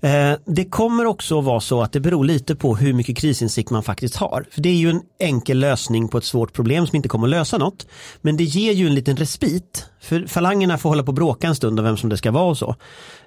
Eh, 0.00 0.32
det 0.46 0.64
kommer 0.64 1.04
också 1.04 1.38
att 1.38 1.44
vara 1.44 1.60
så 1.60 1.82
att 1.82 1.92
det 1.92 2.00
beror 2.00 2.24
lite 2.24 2.56
på 2.56 2.76
hur 2.76 2.92
mycket 2.92 3.16
krisinsikt 3.16 3.70
man 3.70 3.82
faktiskt 3.82 4.16
har. 4.16 4.46
För 4.50 4.60
det 4.60 4.68
är 4.68 4.74
ju 4.74 4.90
en 4.90 5.00
enkel 5.20 5.58
lösning 5.58 6.08
på 6.08 6.18
ett 6.18 6.24
svårt 6.24 6.52
problem 6.52 6.86
som 6.86 6.96
inte 6.96 7.08
kommer 7.08 7.26
att 7.26 7.30
lösa 7.30 7.58
något. 7.58 7.86
Men 8.20 8.36
det 8.36 8.44
ger 8.44 8.72
ju 8.72 8.86
en 8.86 8.94
liten 8.94 9.16
respit. 9.16 9.84
För 10.06 10.26
falangerna 10.26 10.78
får 10.78 10.88
hålla 10.88 11.02
på 11.02 11.08
och 11.08 11.14
bråka 11.14 11.46
en 11.46 11.54
stund 11.54 11.78
om 11.78 11.84
vem 11.84 11.96
som 11.96 12.10
det 12.10 12.16
ska 12.16 12.30
vara 12.30 12.44
och 12.44 12.58
så. 12.58 12.76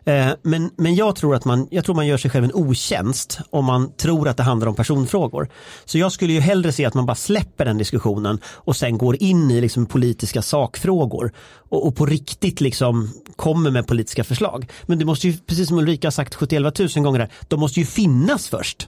Eh, 0.05 0.27
men, 0.41 0.69
men 0.75 0.95
jag 0.95 1.15
tror 1.15 1.35
att 1.35 1.45
man, 1.45 1.67
jag 1.71 1.85
tror 1.85 1.95
man 1.95 2.07
gör 2.07 2.17
sig 2.17 2.31
själv 2.31 2.45
en 2.45 2.53
otjänst 2.53 3.39
om 3.49 3.65
man 3.65 3.91
tror 3.97 4.27
att 4.27 4.37
det 4.37 4.43
handlar 4.43 4.67
om 4.67 4.75
personfrågor. 4.75 5.49
Så 5.85 5.97
jag 5.97 6.11
skulle 6.11 6.33
ju 6.33 6.39
hellre 6.39 6.71
se 6.71 6.85
att 6.85 6.93
man 6.93 7.05
bara 7.05 7.15
släpper 7.15 7.65
den 7.65 7.77
diskussionen 7.77 8.39
och 8.45 8.75
sen 8.75 8.97
går 8.97 9.23
in 9.23 9.51
i 9.51 9.61
liksom 9.61 9.85
politiska 9.85 10.41
sakfrågor 10.41 11.31
och, 11.69 11.87
och 11.87 11.95
på 11.95 12.05
riktigt 12.05 12.61
liksom 12.61 13.09
kommer 13.35 13.71
med 13.71 13.87
politiska 13.87 14.23
förslag. 14.23 14.71
Men 14.85 14.99
det 14.99 15.05
måste 15.05 15.27
ju, 15.27 15.37
precis 15.37 15.67
som 15.67 15.77
Ulrika 15.77 16.07
har 16.07 16.11
sagt 16.11 16.35
71 16.35 16.79
000 16.79 16.89
gånger, 17.03 17.19
här, 17.19 17.29
de 17.47 17.59
måste 17.59 17.79
ju 17.79 17.85
finnas 17.85 18.47
först. 18.47 18.87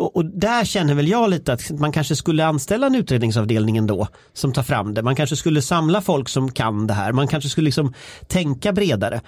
Och, 0.00 0.16
och 0.16 0.24
där 0.24 0.64
känner 0.64 0.94
väl 0.94 1.08
jag 1.08 1.30
lite 1.30 1.52
att 1.52 1.70
man 1.70 1.92
kanske 1.92 2.16
skulle 2.16 2.46
anställa 2.46 2.86
en 2.86 2.94
utredningsavdelning 2.94 3.76
ändå 3.76 4.08
som 4.32 4.52
tar 4.52 4.62
fram 4.62 4.94
det. 4.94 5.02
Man 5.02 5.16
kanske 5.16 5.36
skulle 5.36 5.62
samla 5.62 6.00
folk 6.00 6.28
som 6.28 6.52
kan 6.52 6.86
det 6.86 6.94
här. 6.94 7.12
Man 7.12 7.28
kanske 7.28 7.50
skulle 7.50 7.64
liksom 7.64 7.94
tänka 8.26 8.72
bredare. 8.72 9.20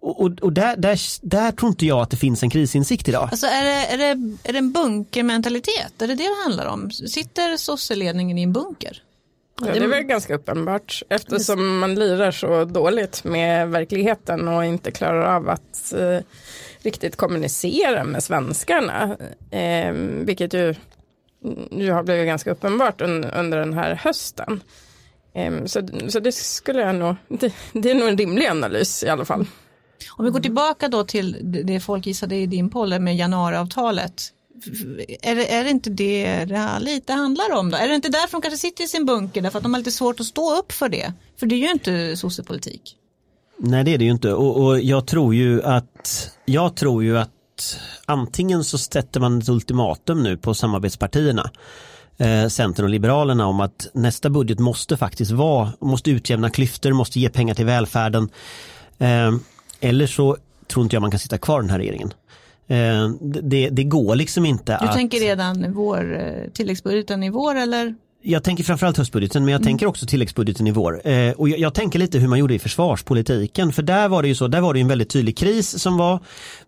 Och, 0.00 0.20
och, 0.20 0.30
och 0.40 0.52
där, 0.52 0.76
där, 0.76 0.98
där 1.22 1.52
tror 1.52 1.68
inte 1.68 1.86
jag 1.86 2.00
att 2.00 2.10
det 2.10 2.16
finns 2.16 2.42
en 2.42 2.50
krisinsikt 2.50 3.08
idag. 3.08 3.28
Alltså 3.30 3.46
är 3.46 3.64
det, 3.64 3.86
är, 3.86 3.98
det, 3.98 4.34
är 4.42 4.52
det 4.52 4.58
en 4.58 4.72
bunkermentalitet? 4.72 6.02
Är 6.02 6.06
det 6.06 6.14
det 6.14 6.22
det 6.22 6.42
handlar 6.44 6.66
om? 6.66 6.90
Sitter 6.90 7.56
sosseledningen 7.56 8.38
i 8.38 8.42
en 8.42 8.52
bunker? 8.52 9.02
Ja, 9.60 9.72
det 9.72 9.78
är 9.78 9.88
väl 9.88 10.02
ganska 10.02 10.34
uppenbart 10.34 11.02
eftersom 11.08 11.78
man 11.78 11.94
lirar 11.94 12.30
så 12.30 12.64
dåligt 12.64 13.24
med 13.24 13.68
verkligheten 13.68 14.48
och 14.48 14.64
inte 14.64 14.90
klarar 14.90 15.36
av 15.36 15.48
att 15.48 15.92
eh, 15.92 16.18
riktigt 16.82 17.16
kommunicera 17.16 18.04
med 18.04 18.22
svenskarna. 18.24 19.16
Eh, 19.50 19.92
vilket 20.24 20.54
ju, 20.54 20.74
ju 21.70 21.90
har 21.92 22.02
blivit 22.02 22.26
ganska 22.26 22.50
uppenbart 22.50 23.00
un, 23.00 23.24
under 23.24 23.58
den 23.58 23.72
här 23.72 23.94
hösten. 23.94 24.62
Eh, 25.34 25.64
så, 25.64 25.88
så 26.08 26.20
det 26.20 26.32
skulle 26.32 26.80
jag 26.80 26.94
nog, 26.94 27.16
det, 27.28 27.52
det 27.72 27.90
är 27.90 27.94
nog 27.94 28.08
en 28.08 28.18
rimlig 28.18 28.46
analys 28.46 29.04
i 29.04 29.08
alla 29.08 29.24
fall. 29.24 29.46
Om 30.16 30.24
vi 30.24 30.30
går 30.30 30.40
tillbaka 30.40 30.88
då 30.88 31.04
till 31.04 31.36
det- 31.66 31.80
folk 31.80 32.06
gissade 32.06 32.36
i 32.36 32.46
din 32.46 32.70
poll 32.70 32.98
med 33.00 33.16
januariavtalet. 33.16 34.22
Är 35.22 35.34
det, 35.36 35.52
är 35.54 35.64
det 35.64 35.70
inte 35.70 35.90
det 35.90 36.44
det 36.44 36.56
här 36.56 36.80
lite 36.80 37.12
handlar 37.12 37.52
om 37.56 37.70
då? 37.70 37.76
Är 37.76 37.88
det 37.88 37.94
inte 37.94 38.08
därför 38.08 38.32
de 38.32 38.42
kanske 38.42 38.58
sitter 38.58 38.84
i 38.84 38.88
sin 38.88 39.06
bunker? 39.06 39.42
Därför 39.42 39.58
att 39.58 39.62
de 39.62 39.74
har 39.74 39.78
lite 39.80 39.90
svårt 39.90 40.20
att 40.20 40.26
stå 40.26 40.56
upp 40.58 40.72
för 40.72 40.88
det? 40.88 41.12
För 41.40 41.46
det 41.46 41.54
är 41.54 41.58
ju 41.58 41.70
inte 41.70 42.16
sossepolitik. 42.16 42.96
Nej 43.58 43.84
det 43.84 43.94
är 43.94 43.98
det 43.98 44.04
ju 44.04 44.10
inte 44.10 44.32
och, 44.32 44.64
och 44.64 44.80
jag 44.80 45.06
tror 45.06 45.34
ju 45.34 45.62
att 45.62 46.30
jag 46.44 46.76
tror 46.76 47.04
ju 47.04 47.18
att 47.18 47.30
antingen 48.06 48.64
så 48.64 48.78
sätter 48.78 49.20
man 49.20 49.38
ett 49.38 49.48
ultimatum 49.48 50.22
nu 50.22 50.36
på 50.36 50.54
samarbetspartierna 50.54 51.50
eh, 52.18 52.48
Centern 52.48 52.84
och 52.84 52.90
Liberalerna 52.90 53.46
om 53.46 53.60
att 53.60 53.88
nästa 53.92 54.30
budget 54.30 54.58
måste 54.58 54.96
faktiskt 54.96 55.30
vara, 55.30 55.72
måste 55.80 56.10
utjämna 56.10 56.50
klyftor, 56.50 56.92
måste 56.92 57.20
ge 57.20 57.28
pengar 57.28 57.54
till 57.54 57.66
välfärden. 57.66 58.28
Eh, 58.98 59.34
eller 59.80 60.06
så 60.06 60.36
tror 60.66 60.84
inte 60.84 60.96
jag 60.96 61.00
man 61.00 61.10
kan 61.10 61.20
sitta 61.20 61.38
kvar 61.38 61.60
den 61.60 61.70
här 61.70 61.78
regeringen. 61.78 62.12
Eh, 62.66 63.08
det, 63.20 63.68
det 63.68 63.84
går 63.84 64.16
liksom 64.16 64.44
inte 64.44 64.78
Du 64.80 64.88
att... 64.88 64.94
tänker 64.94 65.20
redan 65.20 65.72
vår 65.72 66.16
eh, 66.18 66.50
tilläggsbudgeten 66.52 67.22
i 67.22 67.30
vår 67.30 67.54
eller? 67.54 67.94
Jag 68.22 68.44
tänker 68.44 68.64
framförallt 68.64 68.96
höstbudgeten 68.96 69.44
men 69.44 69.52
jag 69.52 69.62
tänker 69.62 69.86
också 69.86 70.06
tilläggsbudgeten 70.06 70.66
i 70.66 70.70
vår. 70.70 71.08
Eh, 71.08 71.32
och 71.32 71.48
jag, 71.48 71.58
jag 71.58 71.74
tänker 71.74 71.98
lite 71.98 72.18
hur 72.18 72.28
man 72.28 72.38
gjorde 72.38 72.54
i 72.54 72.58
försvarspolitiken 72.58 73.72
för 73.72 73.82
där 73.82 74.08
var 74.08 74.22
det 74.22 74.28
ju 74.28 74.34
så, 74.34 74.48
där 74.48 74.60
var 74.60 74.74
det 74.74 74.80
en 74.80 74.88
väldigt 74.88 75.10
tydlig 75.10 75.36
kris 75.36 75.82
som 75.82 75.96
var. 75.96 76.20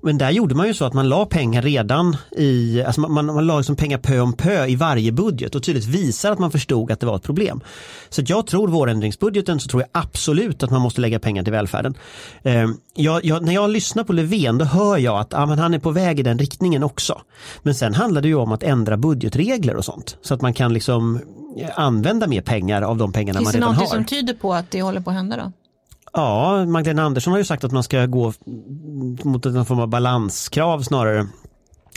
Men 0.03 0.19
där 0.19 0.31
gjorde 0.31 0.55
man 0.55 0.67
ju 0.67 0.75
så 0.75 0.85
att 0.85 0.93
man 0.93 1.09
la 1.09 1.27
pengar 1.27 1.63
redan 1.63 2.17
i, 2.37 2.83
alltså 2.83 3.01
man, 3.01 3.13
man, 3.13 3.27
man 3.27 3.47
la 3.47 3.57
liksom 3.57 3.77
pengar 3.77 3.99
pö 3.99 4.21
om 4.21 4.33
pö 4.33 4.67
i 4.67 4.77
varje 4.77 5.13
budget 5.13 5.55
och 5.55 5.63
tydligt 5.63 5.87
visar 5.87 6.33
att 6.33 6.39
man 6.39 6.51
förstod 6.51 6.91
att 6.91 7.01
det 7.01 7.07
var 7.07 7.17
ett 7.17 7.23
problem. 7.23 7.61
Så 8.09 8.23
jag 8.27 8.47
tror 8.47 8.69
vårändringsbudgeten 8.69 9.61
så 9.61 9.69
tror 9.69 9.83
jag 9.83 10.03
absolut 10.03 10.63
att 10.63 10.71
man 10.71 10.81
måste 10.81 11.01
lägga 11.01 11.19
pengar 11.19 11.43
till 11.43 11.53
välfärden. 11.53 11.95
Eh, 12.43 12.69
jag, 12.95 13.25
jag, 13.25 13.45
när 13.45 13.55
jag 13.55 13.71
lyssnar 13.71 14.05
på 14.05 14.13
Löfven 14.13 14.59
då 14.59 14.65
hör 14.65 14.99
jag 14.99 15.21
att 15.21 15.35
ah, 15.35 15.47
men 15.47 15.59
han 15.59 15.75
är 15.75 15.79
på 15.79 15.91
väg 15.91 16.21
i 16.21 16.23
den 16.23 16.39
riktningen 16.39 16.83
också. 16.83 17.21
Men 17.63 17.75
sen 17.75 17.95
handlar 17.95 18.23
det 18.23 18.29
ju 18.29 18.35
om 18.35 18.53
att 18.53 18.63
ändra 18.63 18.97
budgetregler 18.97 19.77
och 19.77 19.85
sånt 19.85 20.17
så 20.23 20.35
att 20.35 20.43
man 20.43 20.55
kan 20.55 20.73
liksom 20.73 21.21
använda 21.75 22.27
mer 22.27 22.43
pengar 22.43 22.83
av 22.83 22.97
de 22.97 23.13
pengarna 23.13 23.39
Finns 23.39 23.47
man 23.47 23.53
det 23.53 23.59
redan 23.67 23.75
har. 23.75 23.87
som 23.87 24.05
tyder 24.05 24.35
på 24.35 24.55
att 24.55 24.71
det 24.71 24.83
håller 24.83 25.01
på 25.01 25.11
att 25.11 25.17
hända 25.17 25.37
då? 25.37 25.53
Ja, 26.13 26.65
Magdalena 26.67 27.03
Andersson 27.03 27.31
har 27.31 27.39
ju 27.39 27.45
sagt 27.45 27.65
att 27.65 27.73
man 27.73 27.83
ska 27.83 28.07
gå 28.07 28.33
mot 29.25 29.47
en 29.47 29.65
form 29.65 29.81
av 29.81 29.89
balanskrav 29.89 30.83
snarare. 30.83 31.27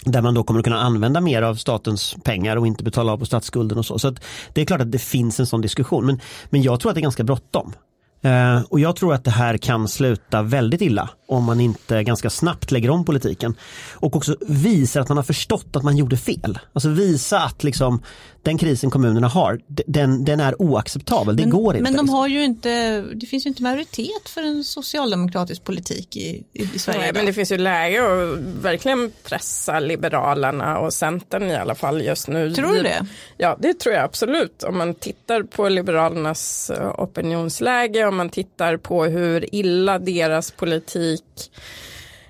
Där 0.05 0.21
man 0.21 0.33
då 0.33 0.43
kommer 0.43 0.59
att 0.59 0.63
kunna 0.63 0.81
använda 0.81 1.21
mer 1.21 1.41
av 1.41 1.55
statens 1.55 2.15
pengar 2.23 2.57
och 2.57 2.67
inte 2.67 2.83
betala 2.83 3.11
av 3.11 3.17
på 3.17 3.25
statsskulden 3.25 3.77
och 3.77 3.85
så. 3.85 3.99
Så 3.99 4.15
det 4.53 4.61
är 4.61 4.65
klart 4.65 4.81
att 4.81 4.91
det 4.91 4.99
finns 4.99 5.39
en 5.39 5.47
sån 5.47 5.61
diskussion. 5.61 6.05
Men, 6.05 6.19
men 6.49 6.61
jag 6.61 6.79
tror 6.79 6.91
att 6.91 6.95
det 6.95 6.99
är 6.99 7.03
ganska 7.03 7.23
bråttom. 7.23 7.73
Eh, 8.21 8.61
och 8.69 8.79
jag 8.79 8.95
tror 8.95 9.13
att 9.13 9.23
det 9.23 9.31
här 9.31 9.57
kan 9.57 9.87
sluta 9.87 10.41
väldigt 10.41 10.81
illa 10.81 11.09
om 11.33 11.43
man 11.43 11.59
inte 11.59 12.03
ganska 12.03 12.29
snabbt 12.29 12.71
lägger 12.71 12.89
om 12.89 13.05
politiken. 13.05 13.55
Och 13.93 14.15
också 14.15 14.35
visar 14.41 15.01
att 15.01 15.09
man 15.09 15.17
har 15.17 15.23
förstått 15.23 15.75
att 15.75 15.83
man 15.83 15.97
gjorde 15.97 16.17
fel. 16.17 16.59
Alltså 16.73 16.89
visa 16.89 17.39
att 17.39 17.63
liksom, 17.63 18.01
den 18.43 18.57
krisen 18.57 18.89
kommunerna 18.89 19.27
har, 19.27 19.59
den, 19.67 20.25
den 20.25 20.39
är 20.39 20.61
oacceptabel. 20.61 21.35
Det 21.35 21.43
går 21.43 21.75
inte. 21.75 21.83
Men 21.83 21.93
de 21.93 22.01
liksom. 22.01 22.09
har 22.09 22.27
ju 22.27 22.43
inte, 22.43 23.01
det 23.01 23.25
finns 23.25 23.45
ju 23.45 23.47
inte 23.47 23.63
majoritet 23.63 24.29
för 24.29 24.41
en 24.41 24.63
socialdemokratisk 24.63 25.63
politik 25.63 26.15
i, 26.15 26.43
i, 26.53 26.79
Sverige. 26.79 26.99
Nej, 26.99 27.09
idag. 27.09 27.19
men 27.19 27.25
det 27.25 27.33
finns 27.33 27.51
ju 27.51 27.57
läge 27.57 28.01
att 28.01 28.39
verkligen 28.39 29.11
pressa 29.23 29.79
Liberalerna 29.79 30.77
och 30.77 30.93
Centern 30.93 31.43
i 31.43 31.55
alla 31.55 31.75
fall 31.75 32.01
just 32.01 32.27
nu. 32.27 32.53
Tror 32.53 32.73
du 32.73 32.81
det? 32.83 33.05
Ja, 33.37 33.57
det 33.59 33.73
tror 33.73 33.95
jag 33.95 34.03
absolut. 34.03 34.63
Om 34.63 34.77
man 34.77 34.95
tittar 34.95 35.43
på 35.43 35.69
Liberalernas 35.69 36.69
eh, 36.69 36.99
opinionsläge, 36.99 38.05
om 38.05 38.15
man 38.15 38.29
tittar 38.29 38.77
på 38.77 39.05
hur 39.05 39.55
illa 39.55 39.99
deras 39.99 40.51
politik 40.51 41.22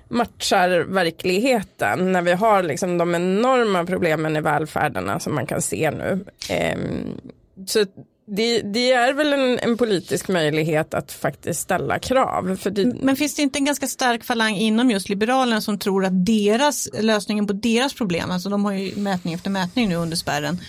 matchar 0.08 0.80
verkligheten 0.80 2.12
när 2.12 2.22
vi 2.22 2.32
har 2.32 2.62
liksom 2.62 2.98
de 2.98 3.14
enorma 3.14 3.84
problemen 3.84 4.36
i 4.36 4.40
välfärden 4.40 5.20
som 5.20 5.34
man 5.34 5.46
kan 5.46 5.62
se 5.62 5.90
nu. 5.90 6.24
Ehm, 6.48 7.20
så 7.66 7.84
det, 8.26 8.60
det, 8.60 8.92
är 8.92 9.12
väl 9.12 9.32
en, 9.32 9.58
en, 9.58 9.76
politisk 9.76 10.28
möjlighet 10.28 10.94
att 10.94 11.12
faktiskt 11.12 11.60
ställa 11.60 11.98
krav. 11.98 12.58
Det... 12.64 12.84
Men 12.84 13.16
finns 13.16 13.34
det 13.34 13.42
inte 13.42 13.58
en 13.58 13.64
ganska 13.64 13.86
stark 13.86 14.24
falang 14.24 14.54
inom 14.54 14.90
just 14.90 15.08
Liberalerna 15.08 15.60
som 15.60 15.78
tror 15.78 16.04
att 16.04 16.26
deras, 16.26 16.88
lösningen 17.00 17.46
på 17.46 17.52
deras 17.52 17.94
problem, 17.94 18.30
alltså 18.30 18.48
de 18.48 18.64
har 18.64 18.72
ju 18.72 18.96
mätning 18.96 19.34
efter 19.34 19.50
mätning 19.50 19.88
nu 19.88 19.94
under 19.94 20.16
spärren, 20.16 20.60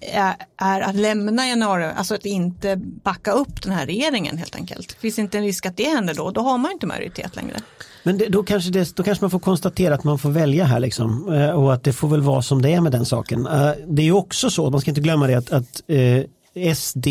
är, 0.00 0.80
att 0.80 0.94
lämna 0.94 1.48
januari, 1.48 1.84
alltså 1.96 2.14
att 2.14 2.26
inte 2.26 2.76
backa 2.76 3.32
upp 3.32 3.62
den 3.62 3.72
här 3.72 3.86
regeringen 3.86 4.38
helt 4.38 4.56
enkelt. 4.56 4.92
Finns 4.92 5.18
inte 5.18 5.38
en 5.38 5.44
risk 5.44 5.66
att 5.66 5.76
det 5.76 5.88
händer 5.88 6.14
då? 6.14 6.30
Då 6.30 6.40
har 6.40 6.58
man 6.58 6.72
inte 6.72 6.86
majoritet 6.86 7.36
längre. 7.36 7.56
Men 8.02 8.18
det, 8.18 8.26
då, 8.26 8.42
kanske 8.42 8.70
det, 8.70 8.96
då 8.96 9.02
kanske 9.02 9.24
man 9.24 9.30
får 9.30 9.38
konstatera 9.38 9.94
att 9.94 10.04
man 10.04 10.18
får 10.18 10.30
välja 10.30 10.64
här 10.64 10.80
liksom 10.80 11.32
eh, 11.32 11.50
och 11.50 11.74
att 11.74 11.84
det 11.84 11.92
får 11.92 12.08
väl 12.08 12.20
vara 12.20 12.42
som 12.42 12.62
det 12.62 12.72
är 12.72 12.80
med 12.80 12.92
den 12.92 13.06
saken. 13.06 13.46
Eh, 13.46 13.72
det 13.86 14.02
är 14.02 14.06
ju 14.06 14.12
också 14.12 14.50
så, 14.50 14.70
man 14.70 14.80
ska 14.80 14.90
inte 14.90 15.00
glömma 15.00 15.26
det 15.26 15.34
att, 15.34 15.50
att 15.50 15.82
eh, 15.86 16.74
SD, 16.74 17.06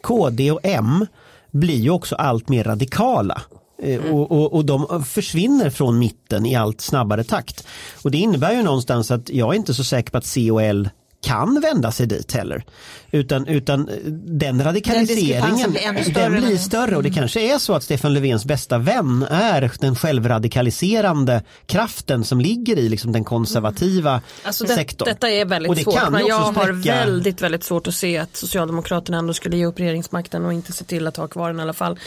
KD 0.00 0.50
och 0.50 0.60
M 0.62 1.06
blir 1.50 1.78
ju 1.78 1.90
också 1.90 2.16
allt 2.16 2.48
mer 2.48 2.64
radikala. 2.64 3.42
Mm. 3.82 4.14
Och, 4.14 4.32
och, 4.32 4.52
och, 4.52 4.64
de 4.64 5.04
försvinner 5.04 5.70
från 5.70 5.98
mitten 5.98 6.46
i 6.46 6.56
allt 6.56 6.80
snabbare 6.80 7.24
takt. 7.24 7.66
Och 8.02 8.10
det 8.10 8.18
innebär 8.18 8.52
ju 8.52 8.62
någonstans 8.62 9.10
att 9.10 9.30
jag 9.30 9.54
är 9.54 9.56
inte 9.56 9.74
så 9.74 9.84
säker 9.84 10.10
på 10.10 10.18
att 10.18 10.26
C 10.26 10.50
och 10.50 10.62
L 10.62 10.88
kan 11.22 11.60
vända 11.60 11.92
sig 11.92 12.06
dit 12.06 12.32
heller. 12.32 12.64
Utan, 13.10 13.46
utan 13.46 13.90
den 14.26 14.64
radikaliseringen 14.64 15.72
den 15.72 15.94
blir, 15.94 16.04
större, 16.04 16.22
den 16.22 16.32
blir 16.32 16.56
större 16.56 16.96
och 16.96 17.02
det 17.02 17.10
kanske 17.10 17.40
är 17.40 17.58
så 17.58 17.74
att 17.74 17.82
Stefan 17.82 18.14
Löfvens 18.14 18.44
bästa 18.44 18.78
vän 18.78 19.26
är 19.30 19.72
den 19.80 19.96
självradikaliserande 19.96 21.42
kraften 21.66 22.24
som 22.24 22.40
ligger 22.40 22.78
i 22.78 22.88
liksom 22.88 23.12
den 23.12 23.24
konservativa 23.24 24.10
mm. 24.10 24.22
alltså 24.42 24.64
det, 24.64 24.74
sektorn. 24.74 25.08
Detta 25.08 25.30
är 25.30 25.44
väldigt 25.44 25.76
det 25.76 25.82
svårt 25.82 26.10
men 26.10 26.26
jag 26.26 26.46
spräcka... 26.46 26.60
har 26.60 26.72
väldigt 26.72 27.42
väldigt 27.42 27.64
svårt 27.64 27.86
att 27.86 27.94
se 27.94 28.18
att 28.18 28.36
Socialdemokraterna 28.36 29.18
ändå 29.18 29.34
skulle 29.34 29.56
ge 29.56 29.66
upp 29.66 29.80
regeringsmakten 29.80 30.44
och 30.44 30.52
inte 30.52 30.72
se 30.72 30.84
till 30.84 31.06
att 31.06 31.16
ha 31.16 31.28
kvar 31.28 31.48
den 31.48 31.58
i 31.58 31.62
alla 31.62 31.72
fall. 31.72 31.98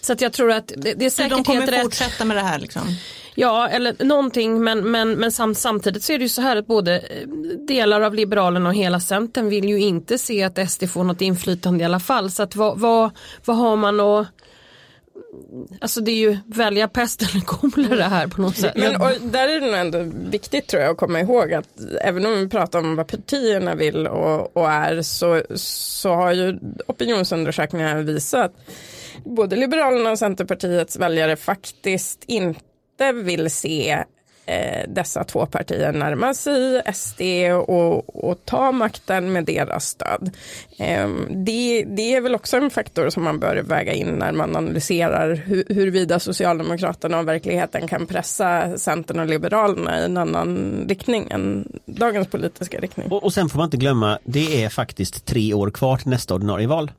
Så 0.00 0.12
att 0.12 0.20
jag 0.20 0.32
tror 0.32 0.52
att 0.52 0.72
det, 0.76 0.94
det 0.94 1.06
är 1.06 1.10
säkert 1.10 1.30
de 1.30 1.44
kommer 1.44 1.60
helt 1.60 1.72
rätt. 1.72 1.82
fortsätta 1.82 2.24
med 2.24 2.36
det 2.36 2.42
här 2.42 2.58
liksom? 2.58 2.96
Ja, 3.38 3.68
eller 3.68 4.04
någonting 4.04 4.64
men, 4.64 4.90
men, 4.90 5.12
men 5.12 5.32
sam, 5.32 5.54
samtidigt 5.54 6.02
så 6.02 6.12
är 6.12 6.18
det 6.18 6.24
ju 6.24 6.28
så 6.28 6.42
här 6.42 6.56
att 6.56 6.66
både 6.66 6.98
eh, 6.98 7.28
delar 7.68 8.00
av 8.00 8.14
Liberalerna 8.14 8.68
och 8.68 8.74
hela 8.74 9.00
Centern 9.00 9.48
vill 9.48 9.68
ju 9.68 9.80
inte 9.80 10.18
se 10.18 10.42
att 10.42 10.70
SD 10.70 10.88
får 10.88 11.04
något 11.04 11.20
inflytande 11.20 11.82
i 11.82 11.84
alla 11.84 12.00
fall. 12.00 12.30
Så 12.30 12.42
att 12.42 12.56
vad, 12.56 12.78
vad, 12.78 13.10
vad 13.44 13.56
har 13.56 13.76
man 13.76 14.00
att 14.00 14.26
Alltså 15.80 16.00
det 16.00 16.10
är 16.10 16.16
ju 16.16 16.38
välja 16.46 16.88
pest 16.88 17.22
eller 17.22 17.40
kolera 17.40 18.02
här 18.02 18.26
på 18.26 18.40
något 18.40 18.56
sätt. 18.56 18.72
Men 18.76 18.96
och 18.96 19.10
där 19.20 19.48
är 19.48 19.60
det 19.60 19.66
nog 19.66 19.74
ändå 19.74 20.12
viktigt 20.30 20.66
tror 20.66 20.82
jag 20.82 20.90
att 20.90 20.96
komma 20.96 21.20
ihåg 21.20 21.52
att 21.52 21.68
även 22.00 22.26
om 22.26 22.38
vi 22.38 22.48
pratar 22.48 22.78
om 22.78 22.96
vad 22.96 23.06
partierna 23.06 23.74
vill 23.74 24.06
och, 24.06 24.56
och 24.56 24.70
är 24.70 25.02
så, 25.02 25.42
så 25.54 26.14
har 26.14 26.32
ju 26.32 26.58
opinionsundersökningar 26.86 28.02
visat 28.02 28.52
både 29.24 29.56
Liberalerna 29.56 30.10
och 30.10 30.18
Centerpartiets 30.18 30.96
väljare 30.96 31.36
faktiskt 31.36 32.24
inte 32.26 32.60
vill 33.12 33.50
se 33.50 34.04
eh, 34.46 34.84
dessa 34.88 35.24
två 35.24 35.46
partier 35.46 35.92
närma 35.92 36.34
sig 36.34 36.82
SD 36.94 37.20
och, 37.68 38.24
och 38.28 38.44
ta 38.44 38.72
makten 38.72 39.32
med 39.32 39.44
deras 39.44 39.86
stöd. 39.86 40.30
Eh, 40.78 41.08
det, 41.30 41.84
det, 41.84 42.14
är 42.14 42.20
väl 42.20 42.34
också 42.34 42.56
en 42.56 42.70
faktor 42.70 43.10
som 43.10 43.24
man 43.24 43.38
bör 43.38 43.56
väga 43.56 43.92
in 43.92 44.08
när 44.08 44.32
man 44.32 44.56
analyserar 44.56 45.34
hur, 45.34 45.64
huruvida 45.68 46.18
Socialdemokraterna 46.18 47.18
och 47.18 47.28
verkligheten 47.28 47.88
kan 47.88 48.06
pressa 48.06 48.78
Centern 48.78 49.20
och 49.20 49.26
Liberalerna 49.26 50.00
i 50.00 50.04
en 50.04 50.16
annan 50.16 50.80
riktning 50.88 51.28
än 51.30 51.68
dagens 51.86 52.28
politiska 52.28 52.78
riktning. 52.78 53.08
Och, 53.10 53.24
och 53.24 53.32
sen 53.32 53.48
får 53.48 53.58
man 53.58 53.64
inte 53.64 53.76
glömma, 53.76 54.18
det 54.24 54.64
är 54.64 54.68
faktiskt 54.68 55.24
tre 55.24 55.54
år 55.54 55.70
kvar 55.70 55.96
till 55.96 56.08
nästa 56.08 56.34
ordinarie 56.34 56.66
val. 56.66 56.90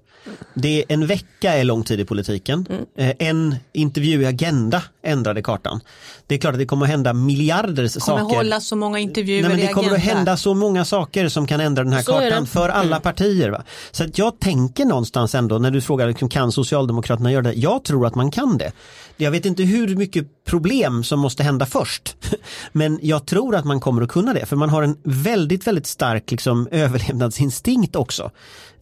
Det 0.54 0.80
är 0.80 0.86
en 0.88 1.08
vecka 1.08 1.54
är 1.54 1.63
lång 1.63 1.84
tid 1.84 2.00
i 2.00 2.06
politiken. 2.06 2.68
Mm. 2.70 2.86
Eh, 2.96 3.28
en 3.28 3.56
intervju 3.74 4.22
i 4.22 4.26
Agenda 4.26 4.84
ändrade 5.04 5.42
kartan. 5.42 5.80
Det 6.28 6.36
är 6.36 6.40
klart 6.40 6.54
att 6.54 6.60
det 6.60 6.66
kommer 6.66 6.86
att 6.86 6.92
hända 6.92 7.13
miljarders 7.13 7.92
saker. 7.92 8.13
Det 8.13 8.22
kommer 8.22 8.36
hålla 8.36 8.60
så 8.60 8.76
många 8.76 9.00
intervjuer 9.00 9.42
Nej, 9.42 9.50
men 9.50 9.60
Det 9.60 9.74
kommer 9.74 9.92
att 9.92 10.00
hända 10.00 10.38
så 10.38 10.54
många 10.54 10.86
saker 10.86 11.30
som 11.30 11.48
kan 11.48 11.60
ändra 11.60 11.84
den 11.84 11.94
här 11.94 12.02
så 12.02 12.12
kartan 12.12 12.48
för 12.48 12.70
alla 12.70 12.96
mm. 12.96 13.02
partier. 13.02 13.50
Va? 13.50 13.63
Så 13.92 14.04
att 14.04 14.18
jag 14.18 14.40
tänker 14.40 14.86
någonstans 14.86 15.36
ändå 15.36 15.58
när 15.58 15.72
du 15.72 15.82
frågar 15.82 16.08
liksom, 16.08 16.30
kan 16.30 16.52
Socialdemokraterna 16.52 17.32
göra 17.32 17.44
det? 17.44 17.54
Jag 17.54 17.84
tror 17.84 18.06
att 18.06 18.16
man 18.16 18.32
kan 18.32 18.58
det. 18.58 18.72
Jag 19.18 19.32
vet 19.32 19.46
inte 19.46 19.63
hur 19.63 19.96
mycket 19.96 20.46
problem 20.46 21.04
som 21.04 21.20
måste 21.20 21.44
hända 21.44 21.66
först. 21.66 22.16
Men 22.72 23.00
jag 23.02 23.26
tror 23.26 23.56
att 23.56 23.66
man 23.66 23.80
kommer 23.80 24.02
att 24.02 24.10
kunna 24.10 24.34
det 24.34 24.46
för 24.46 24.56
man 24.56 24.70
har 24.70 24.84
en 24.84 24.98
väldigt, 25.04 25.68
väldigt 25.68 25.88
stark 25.88 26.32
liksom, 26.32 26.68
överlevnadsinstinkt 26.72 27.96
också. 27.96 28.32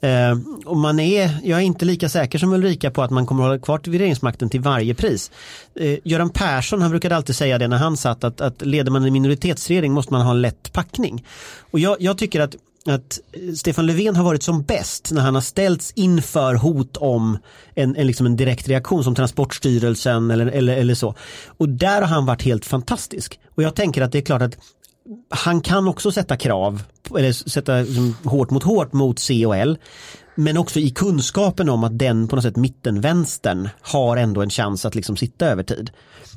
Eh, 0.05 0.37
och 0.65 0.77
man 0.77 0.99
är, 0.99 1.31
jag 1.43 1.59
är 1.59 1.63
inte 1.63 1.85
lika 1.85 2.09
säker 2.09 2.39
som 2.39 2.53
Ulrika 2.53 2.91
på 2.91 3.03
att 3.03 3.11
man 3.11 3.25
kommer 3.25 3.43
att 3.43 3.47
hålla 3.47 3.59
kvar 3.59 3.81
vid 3.83 3.99
regeringsmakten 3.99 4.49
till 4.49 4.61
varje 4.61 4.95
pris. 4.95 5.31
Eh, 5.75 5.97
Göran 6.03 6.29
Persson 6.29 6.81
han 6.81 6.91
brukade 6.91 7.15
alltid 7.15 7.35
säga 7.35 7.57
det 7.57 7.67
när 7.67 7.77
han 7.77 7.97
satt 7.97 8.23
att, 8.23 8.41
att 8.41 8.65
leder 8.65 8.91
man 8.91 9.05
en 9.05 9.13
minoritetsregering 9.13 9.93
måste 9.93 10.13
man 10.13 10.21
ha 10.21 10.31
en 10.31 10.41
lätt 10.41 10.73
packning. 10.73 11.25
Och 11.71 11.79
jag, 11.79 11.97
jag 11.99 12.17
tycker 12.17 12.39
att 12.39 12.55
att 12.87 13.19
Stefan 13.57 13.85
Löfven 13.85 14.15
har 14.15 14.23
varit 14.23 14.43
som 14.43 14.63
bäst 14.63 15.11
när 15.11 15.21
han 15.21 15.35
har 15.35 15.41
ställts 15.41 15.91
inför 15.95 16.55
hot 16.55 16.97
om 16.97 17.37
en, 17.75 17.95
en, 17.95 18.07
liksom 18.07 18.25
en 18.25 18.35
direkt 18.35 18.67
reaktion 18.67 19.03
som 19.03 19.15
Transportstyrelsen 19.15 20.31
eller, 20.31 20.47
eller, 20.47 20.77
eller 20.77 20.95
så. 20.95 21.15
Och 21.57 21.69
där 21.69 22.01
har 22.01 22.07
han 22.07 22.25
varit 22.25 22.41
helt 22.41 22.65
fantastisk. 22.65 23.39
Och 23.55 23.63
jag 23.63 23.75
tänker 23.75 24.01
att 24.01 24.11
det 24.11 24.17
är 24.17 24.21
klart 24.21 24.41
att 24.41 24.57
han 25.29 25.61
kan 25.61 25.87
också 25.87 26.11
sätta 26.11 26.37
krav, 26.37 26.83
eller 27.17 27.31
sätta 27.31 27.75
liksom, 27.75 28.15
hårt 28.23 28.49
mot 28.49 28.63
hårt 28.63 28.93
mot 28.93 29.19
C 29.19 29.45
och 29.45 29.55
L. 29.55 29.77
Men 30.35 30.57
också 30.57 30.79
i 30.79 30.89
kunskapen 30.89 31.69
om 31.69 31.83
att 31.83 31.99
den 31.99 32.27
på 32.27 32.35
något 32.35 32.43
sätt 32.43 32.55
mittenvänstern 32.55 33.69
har 33.81 34.17
ändå 34.17 34.41
en 34.41 34.49
chans 34.49 34.85
att 34.85 34.95
liksom 34.95 35.17
sitta 35.17 35.45
över 35.45 35.63
tid. 35.63 35.91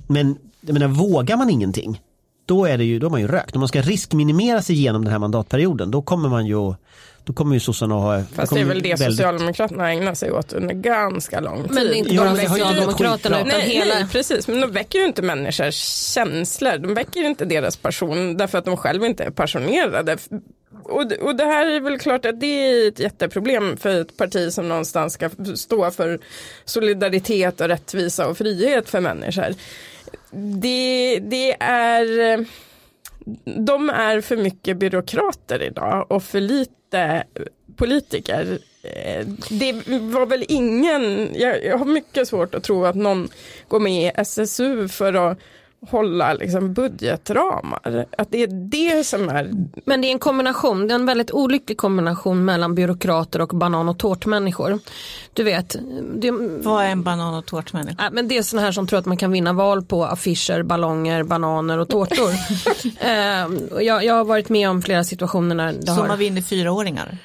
Men 0.07 0.38
jag 0.61 0.72
menar, 0.72 0.88
vågar 0.88 1.37
man 1.37 1.50
ingenting, 1.50 2.00
då 2.48 2.66
är, 2.66 2.78
det 2.78 2.84
ju, 2.84 2.98
då 2.98 3.06
är 3.06 3.11
man 3.11 3.20
ju 3.20 3.26
rökt. 3.26 3.56
Om 3.56 3.61
man 3.61 3.68
ska 3.68 3.82
riskminimera 3.82 4.62
sig 4.62 4.76
genom 4.76 5.04
den 5.04 5.12
här 5.12 5.18
mandatperioden, 5.18 5.90
då 5.90 6.02
kommer 6.02 6.28
man 6.28 6.46
ju 6.46 6.74
då 7.24 7.32
kommer 7.32 7.54
ju 7.54 7.61
sossarna 7.61 7.94
ha... 7.94 8.22
Fast 8.34 8.54
det 8.54 8.61
är 8.61 8.64
väl 8.64 8.82
det 8.82 8.88
väldigt... 8.88 9.16
Socialdemokraterna 9.16 9.92
ägnar 9.92 10.14
sig 10.14 10.32
åt 10.32 10.52
under 10.52 10.74
ganska 10.74 11.40
lång 11.40 11.62
tid. 11.62 11.72
Men 11.72 11.94
inte 11.94 12.14
bara 12.14 12.37
Socialdemokraterna 12.37 13.37
utan 13.37 13.48
nej, 13.48 13.70
hela... 13.70 13.94
Nej, 13.94 14.06
precis, 14.12 14.48
men 14.48 14.61
de 14.61 14.70
väcker 14.70 14.98
ju 14.98 15.04
inte 15.04 15.22
människors 15.22 15.74
känslor. 16.14 16.78
De 16.78 16.94
väcker 16.94 17.20
ju 17.20 17.26
inte 17.26 17.44
deras 17.44 17.76
passion 17.76 18.37
därför 18.37 18.58
att 18.58 18.64
de 18.64 18.76
själva 18.76 19.06
inte 19.06 19.24
är 19.24 19.30
passionerade. 19.30 20.16
Och, 20.84 21.12
och 21.22 21.37
det 21.37 21.44
här 21.44 21.66
är 21.66 21.80
väl 21.80 21.98
klart 21.98 22.24
att 22.24 22.40
det 22.40 22.46
är 22.46 22.88
ett 22.88 22.98
jätteproblem 22.98 23.76
för 23.76 24.00
ett 24.00 24.16
parti 24.16 24.52
som 24.52 24.68
någonstans 24.68 25.12
ska 25.12 25.30
stå 25.56 25.90
för 25.90 26.18
solidaritet 26.64 27.61
och 27.61 27.68
rättvisa 27.68 28.28
och 28.28 28.38
frihet 28.38 28.88
för 28.88 29.00
människor. 29.00 29.54
Det, 30.30 31.18
det 31.18 31.56
är 31.60 32.46
de 33.44 33.90
är 33.90 34.20
för 34.20 34.36
mycket 34.36 34.76
byråkrater 34.76 35.62
idag 35.62 36.06
och 36.08 36.22
för 36.22 36.40
lite 36.40 37.24
politiker. 37.76 38.58
Eh, 38.82 39.26
det 39.50 39.72
var 39.88 40.26
väl 40.26 40.44
ingen, 40.48 41.30
jag, 41.34 41.78
har 41.78 41.86
mycket 41.86 42.28
svårt 42.28 42.54
att 42.54 42.62
tro 42.62 42.84
att 42.84 42.96
någon 42.96 43.28
går 43.68 43.80
med 43.80 44.02
i 44.02 44.20
SSU 44.20 44.88
för 44.88 45.14
att 45.14 45.38
hålla 45.86 46.32
liksom 46.32 46.72
budgetramar. 46.72 48.06
Att 48.18 48.30
det 48.30 48.42
är 48.42 48.46
det 48.46 49.04
som 49.06 49.28
är... 49.28 49.50
Men 49.84 50.00
det 50.00 50.08
är 50.08 50.12
en 50.12 50.18
kombination, 50.18 50.88
det 50.88 50.94
är 50.94 50.98
en 50.98 51.06
väldigt 51.06 51.30
olycklig 51.30 51.78
kombination 51.78 52.44
mellan 52.44 52.74
byråkrater 52.74 53.40
och 53.40 53.48
banan 53.48 53.88
och 53.88 53.98
tårtmänniskor. 53.98 54.78
Du 55.32 55.42
vet. 55.42 55.76
Det... 56.14 56.30
Vad 56.62 56.84
är 56.84 56.88
en 56.88 57.02
banan 57.02 57.34
och 57.34 57.46
tårtmänniska? 57.46 58.04
Äh, 58.04 58.10
men 58.12 58.28
det 58.28 58.38
är 58.38 58.42
sådana 58.42 58.64
här 58.64 58.72
som 58.72 58.86
tror 58.86 58.98
att 58.98 59.06
man 59.06 59.16
kan 59.16 59.32
vinna 59.32 59.52
val 59.52 59.84
på 59.84 60.04
affischer, 60.04 60.62
ballonger, 60.62 61.22
bananer 61.22 61.78
och 61.78 61.88
tårtor. 61.88 62.30
uh, 63.04 63.84
jag, 63.84 64.04
jag 64.04 64.14
har 64.14 64.24
varit 64.24 64.48
med 64.48 64.70
om 64.70 64.82
flera 64.82 65.04
situationer 65.04 65.54
när 65.54 65.72
det 65.72 65.86
Som 65.86 65.98
har... 65.98 66.08
man 66.08 66.18
vinner 66.18 66.42
fyraåringar? 66.42 67.18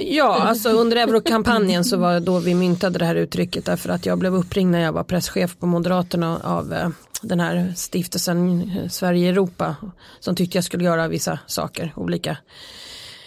Ja, 0.00 0.34
alltså 0.34 0.68
under 0.68 0.96
eurokampanjen 0.96 1.84
så 1.84 1.96
var 1.96 2.12
det 2.12 2.20
då 2.20 2.38
vi 2.38 2.54
myntade 2.54 2.98
det 2.98 3.04
här 3.04 3.14
uttrycket 3.14 3.64
därför 3.64 3.88
att 3.88 4.06
jag 4.06 4.18
blev 4.18 4.34
uppringd 4.34 4.70
när 4.70 4.80
jag 4.80 4.92
var 4.92 5.04
presschef 5.04 5.56
på 5.58 5.66
Moderaterna 5.66 6.40
av 6.44 6.72
eh, 6.72 6.88
den 7.22 7.40
här 7.40 7.72
stiftelsen 7.76 8.70
eh, 8.76 8.88
Sverige 8.88 9.28
Europa 9.28 9.76
som 10.20 10.36
tyckte 10.36 10.58
jag 10.58 10.64
skulle 10.64 10.84
göra 10.84 11.08
vissa 11.08 11.38
saker, 11.46 11.92
olika 11.96 12.36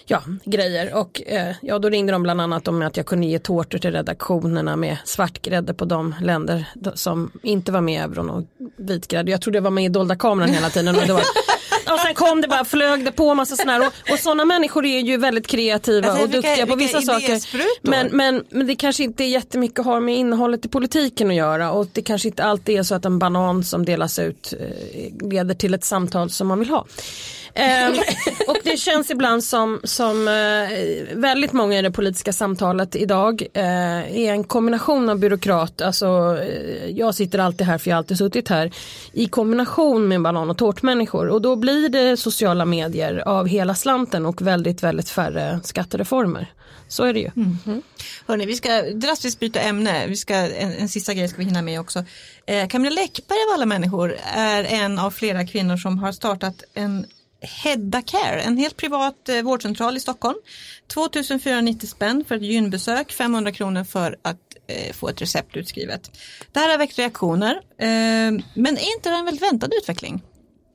ja, 0.05 0.23
grejer 0.45 0.93
och 0.93 1.21
eh, 1.25 1.55
ja, 1.61 1.79
då 1.79 1.89
ringde 1.89 2.11
de 2.11 2.23
bland 2.23 2.41
annat 2.41 2.67
om 2.67 2.81
att 2.81 2.97
jag 2.97 3.05
kunde 3.05 3.27
ge 3.27 3.39
tårtor 3.39 3.77
till 3.77 3.91
redaktionerna 3.91 4.75
med 4.75 4.97
svartgrädde 5.05 5.73
på 5.73 5.85
de 5.85 6.15
länder 6.21 6.65
som 6.93 7.31
inte 7.43 7.71
var 7.71 7.81
med 7.81 7.93
i 7.93 7.97
euron 7.97 8.29
och 8.29 8.43
vitgrädde. 8.77 9.31
Jag 9.31 9.41
trodde 9.41 9.57
jag 9.57 9.63
var 9.63 9.71
med 9.71 9.85
i 9.85 9.89
dolda 9.89 10.15
kameran 10.15 10.49
hela 10.49 10.69
tiden. 10.69 10.95
Och 10.95 11.07
det 11.07 11.13
var 11.13 11.23
och 11.93 11.99
sen 11.99 12.15
kom 12.15 12.41
det 12.41 12.47
bara, 12.47 12.65
flög 12.65 13.05
det 13.05 13.11
på 13.11 13.33
massa 13.35 13.55
sådana 13.55 13.71
här. 13.71 13.87
Och, 13.87 14.13
och 14.13 14.19
sådana 14.19 14.45
människor 14.45 14.85
är 14.85 14.99
ju 14.99 15.17
väldigt 15.17 15.47
kreativa 15.47 16.07
Alltså, 16.07 16.23
och 16.25 16.33
vilka- 16.33 16.47
duktiga 16.47 16.67
på 16.67 16.75
vissa 16.75 17.01
saker. 17.01 17.39
Men, 17.81 18.07
men, 18.11 18.43
men 18.49 18.67
det 18.67 18.75
kanske 18.75 19.03
inte 19.03 19.23
jättemycket 19.23 19.85
har 19.85 19.99
med 20.01 20.15
innehållet 20.17 20.65
i 20.65 20.69
politiken 20.69 21.29
att 21.29 21.35
göra 21.35 21.71
och 21.71 21.87
det 21.93 22.01
kanske 22.01 22.27
inte 22.27 22.43
alltid 22.43 22.79
är 22.79 22.83
så 22.83 22.95
att 22.95 23.05
en 23.05 23.19
banan 23.19 23.63
som 23.63 23.85
delas 23.85 24.19
ut 24.19 24.53
eh, 24.59 25.27
leder 25.29 25.55
till 25.55 25.73
ett 25.73 25.83
samtal 25.83 26.29
som 26.29 26.47
man 26.47 26.59
vill 26.59 26.69
ha. 26.69 26.85
Ehm, 27.53 27.93
och 28.47 28.57
det 28.63 28.77
känns 28.77 29.11
ibland 29.11 29.43
som, 29.43 29.79
som 29.83 30.27
eh, 30.27 31.15
väldigt 31.17 31.53
många 31.53 31.79
i 31.79 31.81
det 31.81 31.91
politiska 31.91 32.33
samtalet 32.33 32.95
idag 32.95 33.43
eh, 33.53 34.17
är 34.17 34.31
en 34.31 34.43
kombination 34.43 35.09
av 35.09 35.19
byråkrat, 35.19 35.81
alltså 35.81 36.37
eh, 36.41 36.89
jag 36.89 37.15
sitter 37.15 37.39
alltid 37.39 37.67
här 37.67 37.77
för 37.77 37.89
jag 37.89 37.95
har 37.95 37.97
alltid 37.97 38.17
suttit 38.17 38.47
här, 38.47 38.71
i 39.13 39.27
kombination 39.27 40.07
med 40.07 40.21
banan 40.21 40.49
och 40.49 40.57
tårtmänniskor 40.57 41.27
och 41.27 41.41
då 41.41 41.55
blir 41.55 41.89
det 41.89 42.17
sociala 42.17 42.65
medier 42.65 43.23
av 43.27 43.47
hela 43.47 43.75
slanten 43.75 44.25
och 44.25 44.41
väldigt, 44.41 44.83
väldigt 44.83 45.09
färre 45.09 45.59
skattereformer. 45.63 46.53
Så 46.87 47.03
är 47.03 47.13
det 47.13 47.19
ju. 47.19 47.31
Mhm. 47.33 47.81
Hörni, 48.27 48.45
vi 48.45 48.55
ska 48.55 48.81
drastiskt 48.81 49.39
byta 49.39 49.59
ämne. 49.59 50.07
Vi 50.07 50.15
ska, 50.15 50.35
en, 50.35 50.73
en 50.73 50.89
sista 50.89 51.13
grej 51.13 51.27
ska 51.27 51.37
vi 51.37 51.43
hinna 51.43 51.61
med 51.61 51.79
också. 51.79 52.03
Eh, 52.45 52.67
Camilla 52.67 53.01
Läckberg 53.01 53.37
av 53.49 53.53
alla 53.53 53.65
människor 53.65 54.15
är 54.35 54.63
en 54.63 54.99
av 54.99 55.11
flera 55.11 55.47
kvinnor 55.47 55.77
som 55.77 55.99
har 55.99 56.11
startat 56.11 56.63
en 56.73 57.05
Hedda 57.41 58.01
Care, 58.01 58.41
en 58.41 58.57
helt 58.57 58.77
privat 58.77 59.29
eh, 59.29 59.41
vårdcentral 59.41 59.97
i 59.97 59.99
Stockholm. 59.99 60.37
2490 60.87 61.87
spänn 61.87 62.25
för 62.27 62.35
ett 62.35 62.41
gynbesök, 62.41 63.11
500 63.11 63.51
kronor 63.51 63.83
för 63.83 64.17
att 64.21 64.37
eh, 64.67 64.93
få 64.93 65.09
ett 65.09 65.21
recept 65.21 65.57
utskrivet. 65.57 66.11
Det 66.51 66.59
här 66.59 66.69
har 66.69 66.77
väckt 66.77 66.99
reaktioner, 66.99 67.51
eh, 67.77 67.87
men 68.53 68.77
är 68.77 68.95
inte 68.95 69.09
det 69.09 69.15
en 69.15 69.25
väldigt 69.25 69.43
väntad 69.43 69.69
utveckling? 69.81 70.23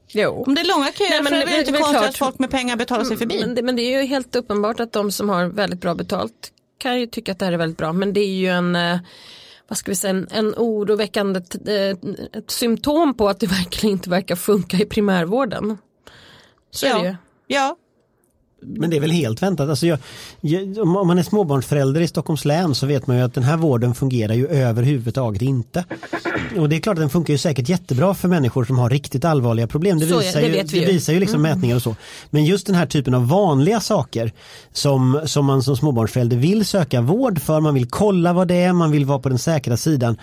Jo. 0.09 0.45
Om 0.47 0.55
det 0.55 0.61
är 0.61 0.65
långa 0.65 0.93
köer 0.93 1.11
Nej, 1.11 1.23
men 1.23 1.33
så 1.33 1.35
är 1.35 1.41
det 1.41 1.47
väl 1.47 1.61
inte 1.61 1.73
konstigt 1.73 1.91
klart. 1.91 2.09
att 2.09 2.17
folk 2.17 2.39
med 2.39 2.51
pengar 2.51 2.77
betalar 2.77 3.05
sig 3.05 3.17
förbi. 3.17 3.41
Men 3.41 3.55
det, 3.55 3.63
men 3.63 3.77
det 3.77 3.83
är 3.83 4.01
ju 4.01 4.07
helt 4.07 4.37
uppenbart 4.37 4.81
att 4.81 4.93
de 4.93 5.13
som 5.13 5.29
har 5.29 5.47
väldigt 5.47 5.81
bra 5.81 5.95
betalt 5.95 6.53
kan 6.79 7.01
ju 7.01 7.07
tycka 7.07 7.33
att 7.33 7.39
det 7.39 7.45
här 7.45 7.53
är 7.53 7.57
väldigt 7.57 7.79
bra 7.79 7.93
men 7.93 8.13
det 8.13 8.21
är 8.21 8.35
ju 8.35 8.49
en 8.49 8.77
eh, 8.77 8.99
vad 9.69 9.79
ska 9.79 9.91
vi 9.91 9.97
säga, 9.97 10.11
en, 10.11 10.29
en 10.31 10.55
oroväckande 10.57 11.41
eh, 11.67 11.97
ett 12.33 12.51
symptom 12.51 13.15
på 13.17 13.29
att 13.29 13.41
det 13.41 13.47
verkligen 13.61 13.93
inte 13.93 14.11
verkar 14.11 14.37
funka 14.37 14.77
i 14.77 14.85
primärvården. 14.85 15.79
Så 16.75 16.87
är 16.87 16.95
det 16.95 17.01
ju. 17.01 17.07
ja. 17.07 17.17
ja, 17.47 17.77
Men 18.61 18.91
det 18.91 18.97
är 18.97 19.01
väl 19.01 19.11
helt 19.11 19.43
väntat. 19.43 19.69
Alltså 19.71 19.87
jag, 19.87 19.99
jag, 20.41 20.79
om 20.79 21.07
man 21.07 21.19
är 21.19 21.23
småbarnsförälder 21.23 22.01
i 22.01 22.09
Stockholms 22.09 22.45
län 22.45 22.75
så 22.75 22.87
vet 22.87 23.07
man 23.07 23.17
ju 23.17 23.23
att 23.23 23.35
den 23.35 23.45
här 23.45 23.57
vården 23.57 23.95
fungerar 23.95 24.35
ju 24.35 24.49
överhuvudtaget 24.49 25.43
inte. 25.43 25.85
Och 26.59 26.69
det 26.69 26.77
är 26.77 26.81
klart 26.81 26.95
att 26.95 27.01
den 27.03 27.11
funkar 27.11 27.35
ju 27.35 27.39
säkert 27.39 27.69
jättebra 27.69 28.15
för 28.15 28.29
människor 28.29 28.65
som 28.65 28.79
har 28.79 28.91
riktigt 28.91 29.25
allvarliga 29.25 29.67
problem. 29.67 29.99
Det 29.99 30.07
Så 30.07 30.15
är- 30.15 30.19
visar, 30.21 30.41
det 30.41 30.47
ju, 30.47 30.63
det 30.63 30.77
ju. 30.79 30.87
visar 30.87 31.13
ju 31.13 31.21
liksom 31.21 31.43
mätningar 31.43 31.77
och 31.77 31.83
så. 31.83 31.97
Men 32.31 32.45
just 32.45 32.67
den 32.67 32.75
här 32.77 32.87
typen 32.87 33.15
av 33.15 33.29
vanliga 33.29 33.81
saker 33.81 34.33
som, 34.73 35.21
som 35.25 35.45
man 35.47 35.63
som 35.63 35.77
småbarnsförälder 35.77 36.37
vill 36.37 36.65
söka 36.65 37.01
vård 37.01 37.41
för, 37.41 37.61
man 37.61 37.75
vill 37.75 37.87
kolla 37.91 38.33
vad 38.33 38.49
det 38.49 38.55
är, 38.55 38.73
man 38.73 38.91
vill 38.91 39.05
vara 39.05 39.19
på 39.19 39.29
den 39.29 39.39
säkra 39.39 39.77
sidan 39.77 40.17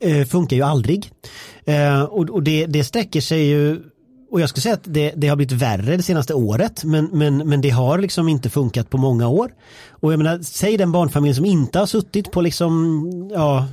eh, 0.00 0.24
funkar 0.26 0.56
ju 0.56 0.62
aldrig. 0.62 1.10
Eh, 1.64 2.02
och 2.02 2.30
och 2.30 2.42
det, 2.42 2.66
det 2.66 2.84
sträcker 2.84 3.20
sig 3.20 3.46
ju 3.46 3.80
och 4.36 4.42
jag 4.42 4.48
skulle 4.48 4.62
säga 4.62 4.74
att 4.74 4.84
det, 4.84 5.12
det 5.16 5.28
har 5.28 5.36
blivit 5.36 5.52
värre 5.52 5.96
det 5.96 6.02
senaste 6.02 6.34
året 6.34 6.84
men, 6.84 7.08
men, 7.12 7.36
men 7.36 7.60
det 7.60 7.70
har 7.70 7.98
liksom 7.98 8.28
inte 8.28 8.50
funkat 8.50 8.90
på 8.90 8.98
många 8.98 9.28
år. 9.28 9.50
Och 9.90 10.12
jag 10.12 10.18
menar, 10.18 10.38
säg 10.42 10.76
den 10.76 10.92
barnfamilj 10.92 11.34
som 11.34 11.44
inte 11.44 11.78
har 11.78 11.86
suttit 11.86 12.30
på 12.30 12.40
liksom, 12.40 13.30
ja, 13.34 13.66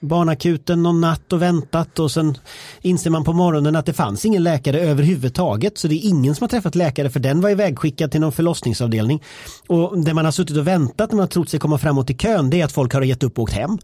barnakuten 0.00 0.82
någon 0.82 1.00
natt 1.00 1.32
och 1.32 1.42
väntat 1.42 1.98
och 1.98 2.10
sen 2.10 2.38
inser 2.82 3.10
man 3.10 3.24
på 3.24 3.32
morgonen 3.32 3.76
att 3.76 3.86
det 3.86 3.92
fanns 3.92 4.24
ingen 4.24 4.42
läkare 4.42 4.80
överhuvudtaget 4.80 5.78
så 5.78 5.88
det 5.88 5.94
är 5.94 6.08
ingen 6.08 6.34
som 6.34 6.44
har 6.44 6.48
träffat 6.48 6.74
läkare 6.74 7.10
för 7.10 7.20
den 7.20 7.40
var 7.40 7.50
ivägskickad 7.50 8.10
till 8.10 8.20
någon 8.20 8.32
förlossningsavdelning. 8.32 9.22
Och 9.66 9.98
det 9.98 10.14
man 10.14 10.24
har 10.24 10.32
suttit 10.32 10.56
och 10.56 10.66
väntat 10.66 11.10
när 11.10 11.16
man 11.16 11.22
har 11.22 11.26
trott 11.26 11.48
sig 11.48 11.60
komma 11.60 11.78
framåt 11.78 12.10
i 12.10 12.14
kön 12.14 12.50
det 12.50 12.60
är 12.60 12.64
att 12.64 12.72
folk 12.72 12.92
har 12.92 13.02
gett 13.02 13.22
upp 13.22 13.38
och 13.38 13.42
åkt 13.42 13.52
hem. 13.52 13.78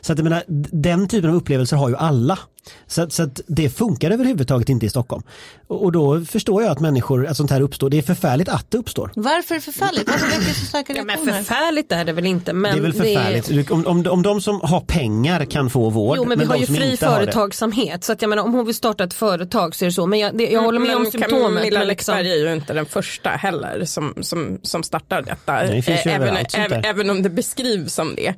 Så 0.00 0.12
att 0.12 0.18
jag 0.18 0.24
menar, 0.24 0.42
den 0.72 1.08
typen 1.08 1.30
av 1.30 1.36
upplevelser 1.36 1.76
har 1.76 1.88
ju 1.88 1.96
alla. 1.96 2.38
Så, 2.86 3.10
så 3.10 3.22
att 3.22 3.40
det 3.46 3.68
funkar 3.68 4.10
överhuvudtaget 4.10 4.68
inte 4.68 4.86
i 4.86 4.90
Stockholm. 4.90 5.22
Och, 5.66 5.84
och 5.84 5.92
då 5.92 6.24
förstår 6.24 6.62
jag 6.62 6.72
att 6.72 6.80
människor, 6.80 7.26
att 7.26 7.36
sånt 7.36 7.50
här 7.50 7.60
uppstår. 7.60 7.90
Det 7.90 7.98
är 7.98 8.02
förfärligt 8.02 8.48
att 8.48 8.70
det 8.70 8.78
uppstår. 8.78 9.10
varför 9.14 9.54
är 9.54 9.58
det 9.58 9.64
förfärligt? 9.64 10.08
Varför 10.08 10.26
väcker 10.26 10.38
det 10.40 10.54
så 10.54 10.64
starka 10.64 10.92
Ja, 10.92 11.04
men 11.04 11.18
förfärligt 11.18 11.92
är 11.92 12.04
det 12.04 12.12
väl 12.12 12.26
inte. 12.26 12.52
Men 12.52 12.72
det 12.72 12.78
är 12.78 12.82
väl 12.82 12.92
förfärligt. 12.92 13.70
Om, 13.70 13.86
om, 13.86 14.06
om 14.06 14.22
de 14.22 14.40
som 14.40 14.60
har 14.60 14.80
pengar 14.80 15.44
kan 15.44 15.70
få 15.70 15.90
vård. 15.90 16.16
Jo 16.16 16.24
men 16.24 16.38
vi 16.38 16.44
har 16.44 16.56
ju 16.56 16.66
fri 16.66 16.96
företagsamhet 16.96 18.04
så 18.04 18.12
att 18.12 18.22
jag 18.22 18.28
menar 18.28 18.42
om 18.42 18.54
hon 18.54 18.66
vill 18.66 18.74
starta 18.74 19.04
ett 19.04 19.14
företag 19.14 19.74
så 19.74 19.84
är 19.84 19.86
det 19.86 19.92
så. 19.92 20.06
Men 20.06 20.18
jag, 20.18 20.38
det, 20.38 20.50
jag 20.50 20.62
håller 20.62 20.80
med 20.80 20.96
om 20.96 21.02
Men 21.02 21.12
symptomet. 21.12 21.58
Camilla 21.58 21.78
men 21.78 21.88
liksom- 21.88 22.14
är 22.14 22.22
ju 22.22 22.52
inte 22.52 22.72
den 22.72 22.86
första 22.86 23.30
heller 23.30 23.84
som, 23.84 24.14
som, 24.20 24.58
som 24.62 24.82
startar 24.82 25.22
detta. 25.22 25.52
Nej, 25.52 25.76
det 25.76 25.82
finns 25.82 26.06
ju 26.06 26.08
Eh, 26.10 26.16
även, 26.16 26.46
även, 26.54 26.84
även 26.84 27.10
om 27.10 27.22
det 27.22 27.30
beskrivs 27.30 27.94
som 27.94 28.14
det. 28.14 28.28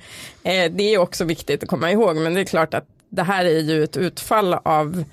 Eh, 0.43 0.73
det 0.73 0.95
är 0.95 0.99
också 0.99 1.25
viktigt 1.25 1.63
att 1.63 1.69
komma 1.69 1.91
ihåg 1.91 2.17
men 2.17 2.35
det 2.35 2.41
är 2.41 2.45
klart 2.45 2.75
att 2.75 2.85
det 3.11 3.23
här 3.23 3.45
är 3.45 3.61
ju 3.61 3.85
ett 3.85 3.97
utfall 3.97 4.55
av 4.55 5.05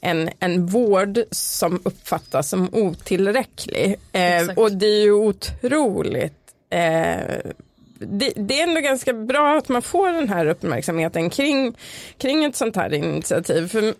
en, 0.00 0.30
en 0.40 0.66
vård 0.66 1.18
som 1.30 1.80
uppfattas 1.84 2.48
som 2.48 2.68
otillräcklig. 2.72 3.96
Eh, 4.12 4.48
och 4.56 4.72
det 4.72 4.86
är 4.86 5.02
ju 5.02 5.12
otroligt 5.12 6.34
eh, 6.70 7.52
det, 7.98 8.32
det 8.36 8.60
är 8.60 8.68
ändå 8.68 8.80
ganska 8.80 9.12
bra 9.12 9.58
att 9.58 9.68
man 9.68 9.82
får 9.82 10.12
den 10.12 10.28
här 10.28 10.46
uppmärksamheten 10.46 11.30
kring, 11.30 11.76
kring 12.18 12.44
ett 12.44 12.56
sånt 12.56 12.76
här 12.76 12.94
initiativ. 12.94 13.68
För 13.68 13.94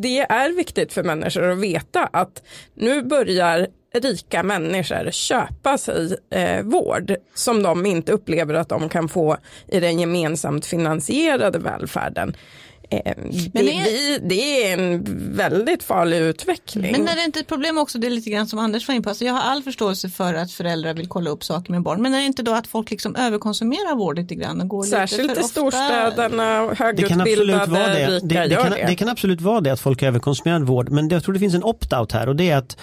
det 0.00 0.18
är 0.18 0.56
viktigt 0.56 0.92
för 0.92 1.02
människor 1.02 1.50
att 1.50 1.58
veta 1.58 2.08
att 2.12 2.42
nu 2.74 3.02
börjar 3.02 3.66
rika 3.94 4.42
människor 4.42 5.10
köpa 5.10 5.78
sig 5.78 6.16
eh, 6.30 6.62
vård 6.62 7.14
som 7.34 7.62
de 7.62 7.86
inte 7.86 8.12
upplever 8.12 8.54
att 8.54 8.68
de 8.68 8.88
kan 8.88 9.08
få 9.08 9.36
i 9.66 9.80
den 9.80 9.98
gemensamt 9.98 10.66
finansierade 10.66 11.58
välfärden. 11.58 12.36
Eh, 12.90 13.00
det, 13.52 13.60
är- 13.60 13.84
vi, 13.84 14.18
det 14.22 14.64
är 14.66 14.78
en 14.78 15.04
väldigt 15.36 15.82
farlig 15.82 16.18
utveckling. 16.18 16.92
Men 16.92 17.08
är 17.08 17.16
det 17.16 17.24
inte 17.24 17.40
ett 17.40 17.46
problem 17.46 17.78
också, 17.78 17.98
det 17.98 18.06
är 18.06 18.10
lite 18.10 18.30
grann 18.30 18.46
som 18.46 18.58
Anders 18.58 18.88
var 18.88 18.94
in 18.94 19.02
på, 19.02 19.08
alltså 19.08 19.24
jag 19.24 19.32
har 19.34 19.40
all 19.40 19.62
förståelse 19.62 20.08
för 20.08 20.34
att 20.34 20.52
föräldrar 20.52 20.94
vill 20.94 21.08
kolla 21.08 21.30
upp 21.30 21.44
saker 21.44 21.72
med 21.72 21.82
barn, 21.82 22.02
men 22.02 22.14
är 22.14 22.18
det 22.18 22.24
inte 22.26 22.42
då 22.42 22.52
att 22.54 22.66
folk 22.66 22.90
liksom 22.90 23.16
överkonsumerar 23.16 23.94
vård 23.96 24.18
lite 24.18 24.34
grann 24.34 24.60
och 24.60 24.68
går 24.68 24.84
lite 24.84 24.96
Särskilt 24.96 25.34
för 25.34 25.40
i 25.40 25.44
storstäderna, 25.44 26.66
Det 26.68 27.02
kan 27.02 27.20
absolut 27.20 27.48
högutbildade, 27.48 27.70
vara 27.70 27.86
det. 27.86 28.06
rika 28.06 28.26
Det, 28.26 28.34
det, 28.34 28.54
gör 28.54 28.62
kan, 28.62 28.70
det. 28.72 28.84
det 28.86 28.94
kan 28.94 29.08
absolut 29.08 29.40
vara 29.40 29.60
det 29.60 29.70
att 29.70 29.80
folk 29.80 30.02
överkonsumerar 30.02 30.60
vård 30.60 30.88
men 30.90 31.08
jag 31.08 31.24
tror 31.24 31.32
det 31.32 31.40
finns 31.40 31.54
en 31.54 31.64
opt-out 31.64 32.12
här 32.12 32.28
och 32.28 32.36
det 32.36 32.50
är 32.50 32.56
att 32.56 32.76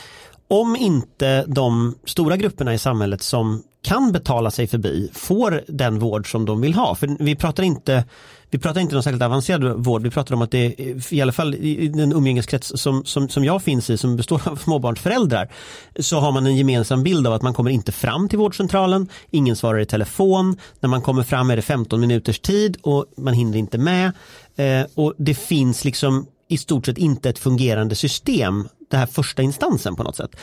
om 0.48 0.76
inte 0.76 1.46
de 1.48 1.96
stora 2.06 2.38
grupperna 2.38 2.74
i 2.74 2.78
samhället 2.78 3.22
som 3.22 3.64
kan 3.84 4.12
betala 4.12 4.52
sig 4.52 4.68
förbi 4.68 5.10
får 5.14 5.64
den 5.68 6.00
vård 6.00 6.32
som 6.32 6.46
de 6.46 6.62
vill 6.62 6.74
ha. 6.74 6.96
För 6.96 7.24
vi 7.24 7.36
pratar 7.36 7.64
inte 7.64 8.04
vi 8.50 8.60
pratar 8.60 8.82
inte 8.82 8.96
om 8.96 9.04
särskilt 9.04 9.24
avancerad 9.24 9.86
vård, 9.86 10.04
vi 10.04 10.10
pratar 10.10 10.36
om 10.36 10.42
att 10.42 10.52
det 10.52 10.66
är, 10.66 11.14
i 11.14 11.22
alla 11.22 11.32
fall 11.32 11.56
i 11.56 11.88
den 11.88 12.14
umgängeskrets 12.14 12.72
som, 12.76 13.06
som, 13.06 13.30
som 13.30 13.46
jag 13.46 13.64
finns 13.64 13.90
i, 13.90 13.98
som 13.98 14.16
består 14.16 14.42
av 14.48 14.56
småbarnsföräldrar, 14.64 15.52
så 16.00 16.20
har 16.20 16.32
man 16.32 16.46
en 16.46 16.56
gemensam 16.56 17.04
bild 17.04 17.28
av 17.28 17.34
att 17.34 17.42
man 17.42 17.54
kommer 17.54 17.72
inte 17.72 17.92
fram 17.92 18.30
till 18.30 18.40
vårdcentralen, 18.40 19.10
ingen 19.32 19.56
svarar 19.56 19.80
i 19.80 19.86
telefon, 19.86 20.58
när 20.80 20.90
man 20.90 21.02
kommer 21.02 21.24
fram 21.24 21.50
är 21.50 21.56
det 21.56 21.62
15 21.62 22.02
minuters 22.02 22.40
tid 22.40 22.78
och 22.82 23.06
man 23.18 23.34
hinner 23.34 23.58
inte 23.58 23.78
med. 23.78 24.12
Eh, 24.56 24.88
och 24.96 25.14
det 25.18 25.36
finns 25.36 25.86
liksom 25.86 26.28
i 26.48 26.58
stort 26.58 26.86
sett 26.86 26.98
inte 26.98 27.30
ett 27.30 27.40
fungerande 27.40 27.96
system, 27.96 28.68
det 28.90 28.98
här 28.98 29.06
första 29.06 29.42
instansen 29.42 29.96
på 29.96 30.04
något 30.04 30.16
sätt. 30.16 30.36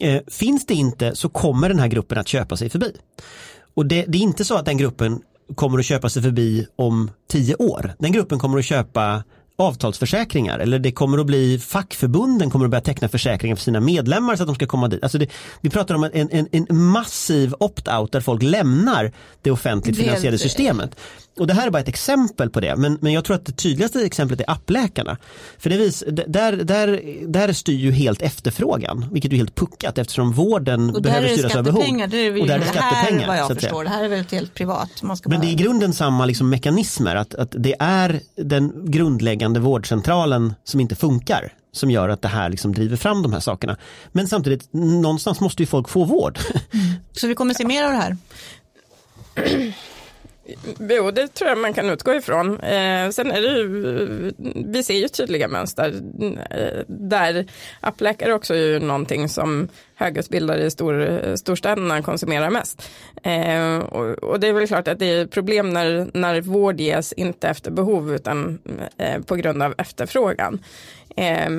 Eh, 0.00 0.22
finns 0.26 0.66
det 0.66 0.74
inte 0.74 1.16
så 1.16 1.28
kommer 1.28 1.68
den 1.68 1.78
här 1.78 1.88
gruppen 1.88 2.18
att 2.18 2.28
köpa 2.28 2.56
sig 2.56 2.70
förbi. 2.70 2.92
Och 3.74 3.86
det, 3.86 4.04
det 4.08 4.18
är 4.18 4.22
inte 4.22 4.44
så 4.44 4.56
att 4.56 4.64
den 4.64 4.76
gruppen 4.76 5.20
kommer 5.54 5.78
att 5.78 5.84
köpa 5.84 6.08
sig 6.08 6.22
förbi 6.22 6.66
om 6.76 7.10
tio 7.30 7.54
år. 7.54 7.94
Den 7.98 8.12
gruppen 8.12 8.38
kommer 8.38 8.58
att 8.58 8.64
köpa 8.64 9.22
avtalsförsäkringar 9.56 10.58
eller 10.58 10.78
det 10.78 10.92
kommer 10.92 11.18
att 11.18 11.26
bli 11.26 11.58
fackförbunden 11.58 12.50
kommer 12.50 12.64
att 12.64 12.70
börja 12.70 12.82
teckna 12.82 13.08
försäkringar 13.08 13.56
för 13.56 13.62
sina 13.62 13.80
medlemmar 13.80 14.36
så 14.36 14.42
att 14.42 14.46
de 14.46 14.54
ska 14.54 14.66
komma 14.66 14.88
dit. 14.88 15.02
Alltså 15.02 15.18
det, 15.18 15.26
vi 15.60 15.70
pratar 15.70 15.94
om 15.94 16.04
en, 16.04 16.30
en, 16.30 16.48
en 16.52 16.66
massiv 16.76 17.54
opt-out 17.60 18.12
där 18.12 18.20
folk 18.20 18.42
lämnar 18.42 19.12
det 19.42 19.50
offentligt 19.50 19.96
finansierade 19.96 20.38
systemet. 20.38 20.96
Och 21.38 21.46
det 21.46 21.54
här 21.54 21.66
är 21.66 21.70
bara 21.70 21.82
ett 21.82 21.88
exempel 21.88 22.50
på 22.50 22.60
det 22.60 22.76
men, 22.76 22.98
men 23.00 23.12
jag 23.12 23.24
tror 23.24 23.36
att 23.36 23.46
det 23.46 23.52
tydligaste 23.52 24.06
exemplet 24.06 24.40
är 24.40 24.50
appläkarna. 24.50 25.16
För 25.58 25.70
det 25.70 25.76
vis, 25.76 26.04
där, 26.06 26.52
där, 26.56 27.02
där 27.26 27.52
styr 27.52 27.78
ju 27.78 27.92
helt 27.92 28.22
efterfrågan 28.22 29.06
vilket 29.12 29.32
är 29.32 29.36
helt 29.36 29.54
puckat 29.54 29.98
eftersom 29.98 30.32
vården 30.32 30.96
Och 30.96 31.02
behöver 31.02 31.28
styras 31.28 31.52
över 31.52 31.62
behov. 31.62 31.80
skattepengar, 31.80 32.40
Och 32.40 32.46
där 32.46 32.54
är 32.54 32.58
det 32.58 32.64
det 32.64 32.70
här 32.70 32.90
skattepengar. 32.90 33.26
vad 33.26 33.38
jag 33.38 33.48
förstår, 33.48 33.84
det 33.84 33.90
här 33.90 34.04
är 34.04 34.08
väl 34.08 34.24
helt 34.30 34.54
privat. 34.54 34.90
Men 35.02 35.40
det 35.40 35.46
är 35.46 35.50
i 35.50 35.56
bara... 35.56 35.62
grunden 35.62 35.92
samma 35.92 36.26
liksom 36.26 36.50
mekanismer, 36.50 37.16
att, 37.16 37.34
att 37.34 37.54
det 37.58 37.74
är 37.78 38.20
den 38.36 38.72
grundläggande 38.90 39.60
vårdcentralen 39.60 40.54
som 40.64 40.80
inte 40.80 40.94
funkar 40.94 41.52
som 41.72 41.90
gör 41.90 42.08
att 42.08 42.22
det 42.22 42.28
här 42.28 42.48
liksom 42.48 42.72
driver 42.72 42.96
fram 42.96 43.22
de 43.22 43.32
här 43.32 43.40
sakerna. 43.40 43.76
Men 44.12 44.28
samtidigt, 44.28 44.68
någonstans 44.72 45.40
måste 45.40 45.62
ju 45.62 45.66
folk 45.66 45.88
få 45.88 46.04
vård. 46.04 46.38
Så 47.12 47.26
vi 47.26 47.34
kommer 47.34 47.54
se 47.54 47.64
mer 47.64 47.84
av 47.84 47.90
det 47.90 47.96
här. 47.96 48.16
Jo, 50.78 51.10
det 51.10 51.28
tror 51.28 51.48
jag 51.48 51.58
man 51.58 51.74
kan 51.74 51.90
utgå 51.90 52.14
ifrån. 52.14 52.60
Eh, 52.60 53.10
sen 53.10 53.30
är 53.30 53.40
det 53.40 53.48
ju, 53.48 54.32
vi 54.66 54.82
ser 54.82 54.94
ju 54.94 55.08
tydliga 55.08 55.48
mönster 55.48 55.88
mm, 55.88 56.38
eh, 56.38 56.84
där 56.86 57.46
appläkare 57.80 58.34
också 58.34 58.54
är 58.54 58.58
ju 58.58 58.78
någonting 58.78 59.28
som 59.28 59.68
högutbildade 59.94 60.64
i 60.64 60.70
stor, 60.70 61.36
storstäderna 61.36 62.02
konsumerar 62.02 62.50
mest. 62.50 62.90
Eh, 63.22 63.78
och, 63.78 64.10
och, 64.10 64.40
det 64.40 64.46
är 64.48 64.52
väl 64.52 64.66
klart 64.66 64.88
att 64.88 64.98
det 64.98 65.06
är 65.06 65.26
problem 65.26 65.70
när, 65.70 66.10
när 66.14 66.40
vård 66.40 66.80
ges 66.80 67.12
inte 67.12 67.48
efter 67.48 67.70
behov 67.70 68.14
utan 68.14 68.58
eh, 68.98 69.20
på 69.22 69.36
grund 69.36 69.62
av 69.62 69.74
efterfrågan. 69.78 70.64
Eh, 71.16 71.50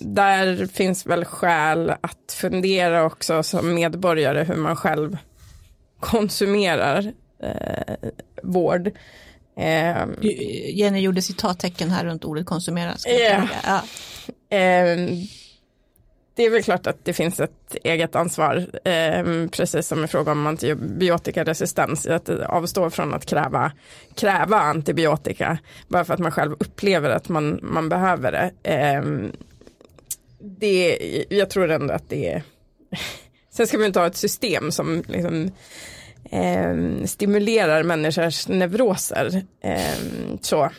där 0.00 0.66
finns 0.66 1.06
väl 1.06 1.24
skäl 1.24 1.90
att 2.00 2.36
fundera 2.36 3.04
också 3.04 3.42
som 3.42 3.74
medborgare 3.74 4.44
hur 4.44 4.56
man 4.56 4.76
själv 4.76 5.16
konsumerar 6.00 7.12
eh, 7.42 8.10
vård. 8.42 8.90
Eh, 9.56 10.06
Jenny 10.74 11.00
gjorde 11.00 11.22
citattecken 11.22 11.90
här 11.90 12.04
runt 12.04 12.24
ordet 12.24 12.46
konsumera. 12.46 12.94
Yeah. 13.08 13.48
Ja. 13.64 13.82
Eh, 14.56 14.98
det 16.36 16.42
är 16.42 16.50
väl 16.50 16.62
klart 16.62 16.86
att 16.86 17.04
det 17.04 17.12
finns 17.12 17.40
ett 17.40 17.76
eget 17.84 18.14
ansvar, 18.14 18.56
eh, 18.84 19.48
precis 19.50 19.86
som 19.86 20.04
i 20.04 20.06
fråga 20.06 20.32
om 20.32 20.46
antibiotikaresistens, 20.46 22.06
att 22.06 22.28
avstå 22.28 22.90
från 22.90 23.14
att 23.14 23.26
kräva, 23.26 23.72
kräva 24.14 24.56
antibiotika, 24.56 25.58
bara 25.88 26.04
för 26.04 26.14
att 26.14 26.20
man 26.20 26.32
själv 26.32 26.52
upplever 26.52 27.10
att 27.10 27.28
man, 27.28 27.58
man 27.62 27.88
behöver 27.88 28.32
det. 28.32 28.70
Eh, 28.72 29.02
det. 30.38 30.98
Jag 31.30 31.50
tror 31.50 31.70
ändå 31.70 31.94
att 31.94 32.08
det 32.08 32.32
är, 32.32 32.42
sen 33.50 33.66
ska 33.66 33.78
vi 33.78 33.86
inte 33.86 34.00
ha 34.00 34.06
ett 34.06 34.16
system 34.16 34.72
som 34.72 35.04
liksom 35.06 35.50
eh, 36.30 37.04
stimulerar 37.04 37.82
människors 37.82 38.48
neuroser 38.48 39.42
eh, 39.60 39.80
så, 40.40 40.70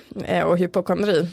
och 0.45 0.57
hypokondri. 0.57 1.27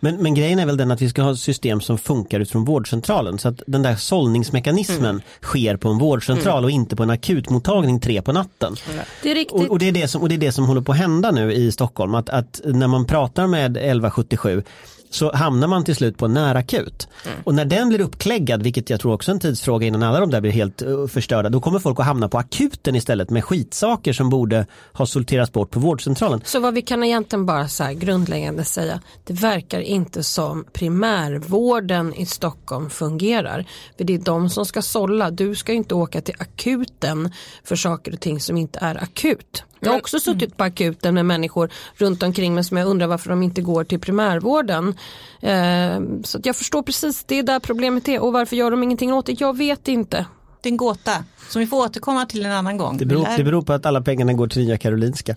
Men, 0.00 0.22
men 0.22 0.34
grejen 0.34 0.58
är 0.58 0.66
väl 0.66 0.76
den 0.76 0.90
att 0.90 1.02
vi 1.02 1.08
ska 1.08 1.22
ha 1.22 1.36
system 1.36 1.80
som 1.80 1.98
funkar 1.98 2.40
utifrån 2.40 2.64
vårdcentralen 2.64 3.38
så 3.38 3.48
att 3.48 3.62
den 3.66 3.82
där 3.82 3.96
sållningsmekanismen 3.96 5.10
mm. 5.10 5.22
sker 5.42 5.76
på 5.76 5.88
en 5.88 5.98
vårdcentral 5.98 6.58
mm. 6.58 6.64
och 6.64 6.70
inte 6.70 6.96
på 6.96 7.02
en 7.02 7.10
akutmottagning 7.10 8.00
tre 8.00 8.22
på 8.22 8.32
natten. 8.32 8.76
Mm. 8.90 9.04
Det 9.22 9.30
är 9.30 9.34
riktigt. 9.34 9.60
Och, 9.60 9.70
och, 9.70 9.78
det 9.78 9.88
är 9.88 9.92
det 9.92 10.08
som, 10.08 10.22
och 10.22 10.28
det 10.28 10.34
är 10.34 10.38
det 10.38 10.52
som 10.52 10.64
håller 10.64 10.80
på 10.80 10.92
att 10.92 10.98
hända 10.98 11.30
nu 11.30 11.52
i 11.52 11.72
Stockholm 11.72 12.14
att, 12.14 12.28
att 12.28 12.60
när 12.64 12.88
man 12.88 13.06
pratar 13.06 13.46
med 13.46 13.76
1177 13.76 14.62
så 15.10 15.32
hamnar 15.32 15.68
man 15.68 15.84
till 15.84 15.96
slut 15.96 16.18
på 16.18 16.24
en 16.24 16.34
närakut. 16.34 17.08
Mm. 17.26 17.38
Och 17.44 17.54
när 17.54 17.64
den 17.64 17.88
blir 17.88 18.00
uppkläggad, 18.00 18.62
vilket 18.62 18.90
jag 18.90 19.00
tror 19.00 19.12
också 19.12 19.30
är 19.30 19.34
en 19.34 19.40
tidsfråga 19.40 19.86
innan 19.86 20.02
alla 20.02 20.20
de 20.20 20.30
där 20.30 20.40
blir 20.40 20.50
helt 20.50 20.82
uh, 20.82 21.06
förstörda, 21.06 21.48
då 21.48 21.60
kommer 21.60 21.78
folk 21.78 22.00
att 22.00 22.06
hamna 22.06 22.28
på 22.28 22.38
akuten 22.38 22.94
istället 22.94 23.30
med 23.30 23.44
skitsaker 23.44 24.12
som 24.12 24.30
borde 24.30 24.66
ha 24.92 25.06
sorterats 25.06 25.52
bort 25.52 25.70
på 25.70 25.80
vårdcentralen. 25.80 26.40
Så 26.44 26.60
vad 26.60 26.74
vi 26.74 26.82
kan 26.82 27.04
egentligen 27.04 27.46
bara 27.46 27.68
så 27.68 27.84
grundläggande 27.94 28.64
säga, 28.64 29.00
det 29.24 29.32
verkar 29.32 29.80
inte 29.80 30.22
som 30.22 30.64
primärvården 30.72 32.14
i 32.14 32.26
Stockholm 32.26 32.90
fungerar. 32.90 33.64
För 33.96 34.04
det 34.04 34.14
är 34.14 34.18
de 34.18 34.50
som 34.50 34.66
ska 34.66 34.82
sålla, 34.82 35.30
du 35.30 35.54
ska 35.54 35.72
inte 35.72 35.94
åka 35.94 36.20
till 36.20 36.34
akuten 36.38 37.32
för 37.64 37.76
saker 37.76 38.12
och 38.12 38.20
ting 38.20 38.40
som 38.40 38.56
inte 38.56 38.78
är 38.82 39.02
akut. 39.02 39.64
Jag 39.80 39.90
har 39.90 39.98
också 39.98 40.20
suttit 40.20 40.56
på 40.56 40.64
akuten 40.64 41.14
med 41.14 41.26
människor 41.26 41.70
runt 41.96 42.22
omkring 42.22 42.54
mig 42.54 42.64
som 42.64 42.76
jag 42.76 42.86
undrar 42.86 43.06
varför 43.06 43.30
de 43.30 43.42
inte 43.42 43.62
går 43.62 43.84
till 43.84 44.00
primärvården. 44.00 44.94
Eh, 45.40 46.22
så 46.24 46.40
jag 46.44 46.56
förstår 46.56 46.82
precis, 46.82 47.24
det 47.24 47.38
är 47.38 47.42
där 47.42 47.60
problemet 47.60 48.08
är 48.08 48.20
och 48.20 48.32
varför 48.32 48.56
gör 48.56 48.70
de 48.70 48.82
ingenting 48.82 49.12
åt 49.12 49.26
det? 49.26 49.40
Jag 49.40 49.56
vet 49.56 49.88
inte. 49.88 50.26
Det 50.62 50.68
är 50.68 50.70
en 50.70 50.76
gåta 50.76 51.24
som 51.48 51.60
vi 51.60 51.66
får 51.66 51.84
återkomma 51.84 52.26
till 52.26 52.46
en 52.46 52.52
annan 52.52 52.76
gång. 52.76 52.98
Det 52.98 53.06
beror, 53.06 53.26
det 53.36 53.44
beror 53.44 53.62
på 53.62 53.72
att 53.72 53.86
alla 53.86 54.00
pengarna 54.02 54.32
går 54.32 54.48
till 54.48 54.62
Nya 54.62 54.78
Karolinska. 54.78 55.36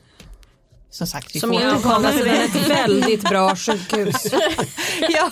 Som 0.91 1.07
sagt, 1.07 1.35
vi 1.35 1.39
som 1.39 1.51
återkomma 1.51 2.11
till 2.11 2.27
ett 2.27 2.69
väldigt 2.69 3.21
bra 3.21 3.55
sjukhus. 3.55 4.25
ja, 5.09 5.31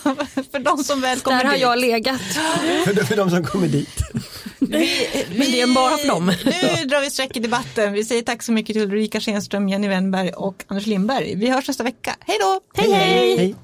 för 0.52 0.60
de 0.60 0.84
som 0.84 1.02
väl 1.02 1.20
kommer 1.20 1.44
Där 1.44 1.52
dit. 1.52 1.64
har 1.64 1.72
jag 1.72 1.80
legat. 1.80 2.22
för, 2.86 3.06
för 3.06 3.16
de 3.16 3.30
som 3.30 3.44
kommer 3.44 3.68
dit. 3.68 4.00
Vi, 4.60 5.26
Men 5.30 5.52
det 5.52 5.62
är 5.62 5.76
bara 5.76 5.98
för 5.98 6.08
dem. 6.08 6.26
Nu 6.46 6.86
drar 6.86 7.02
vi 7.02 7.10
streck 7.10 7.38
i 7.38 7.40
debatten. 7.40 7.94
Vi 7.94 8.04
säger 8.04 8.22
tack 8.22 8.44
så 8.44 8.52
mycket 8.52 8.74
till 8.74 8.84
Ulrika 8.84 9.20
Schenström, 9.20 9.70
Jenny 9.70 9.88
Wennberg 9.88 10.30
och 10.30 10.64
Anders 10.68 10.86
Lindberg. 10.86 11.36
Vi 11.36 11.50
hörs 11.50 11.68
nästa 11.68 11.84
vecka. 11.84 12.16
Hej 12.20 12.38
då! 12.40 12.82
hej! 12.82 12.92
hej. 12.92 13.38
hej. 13.38 13.56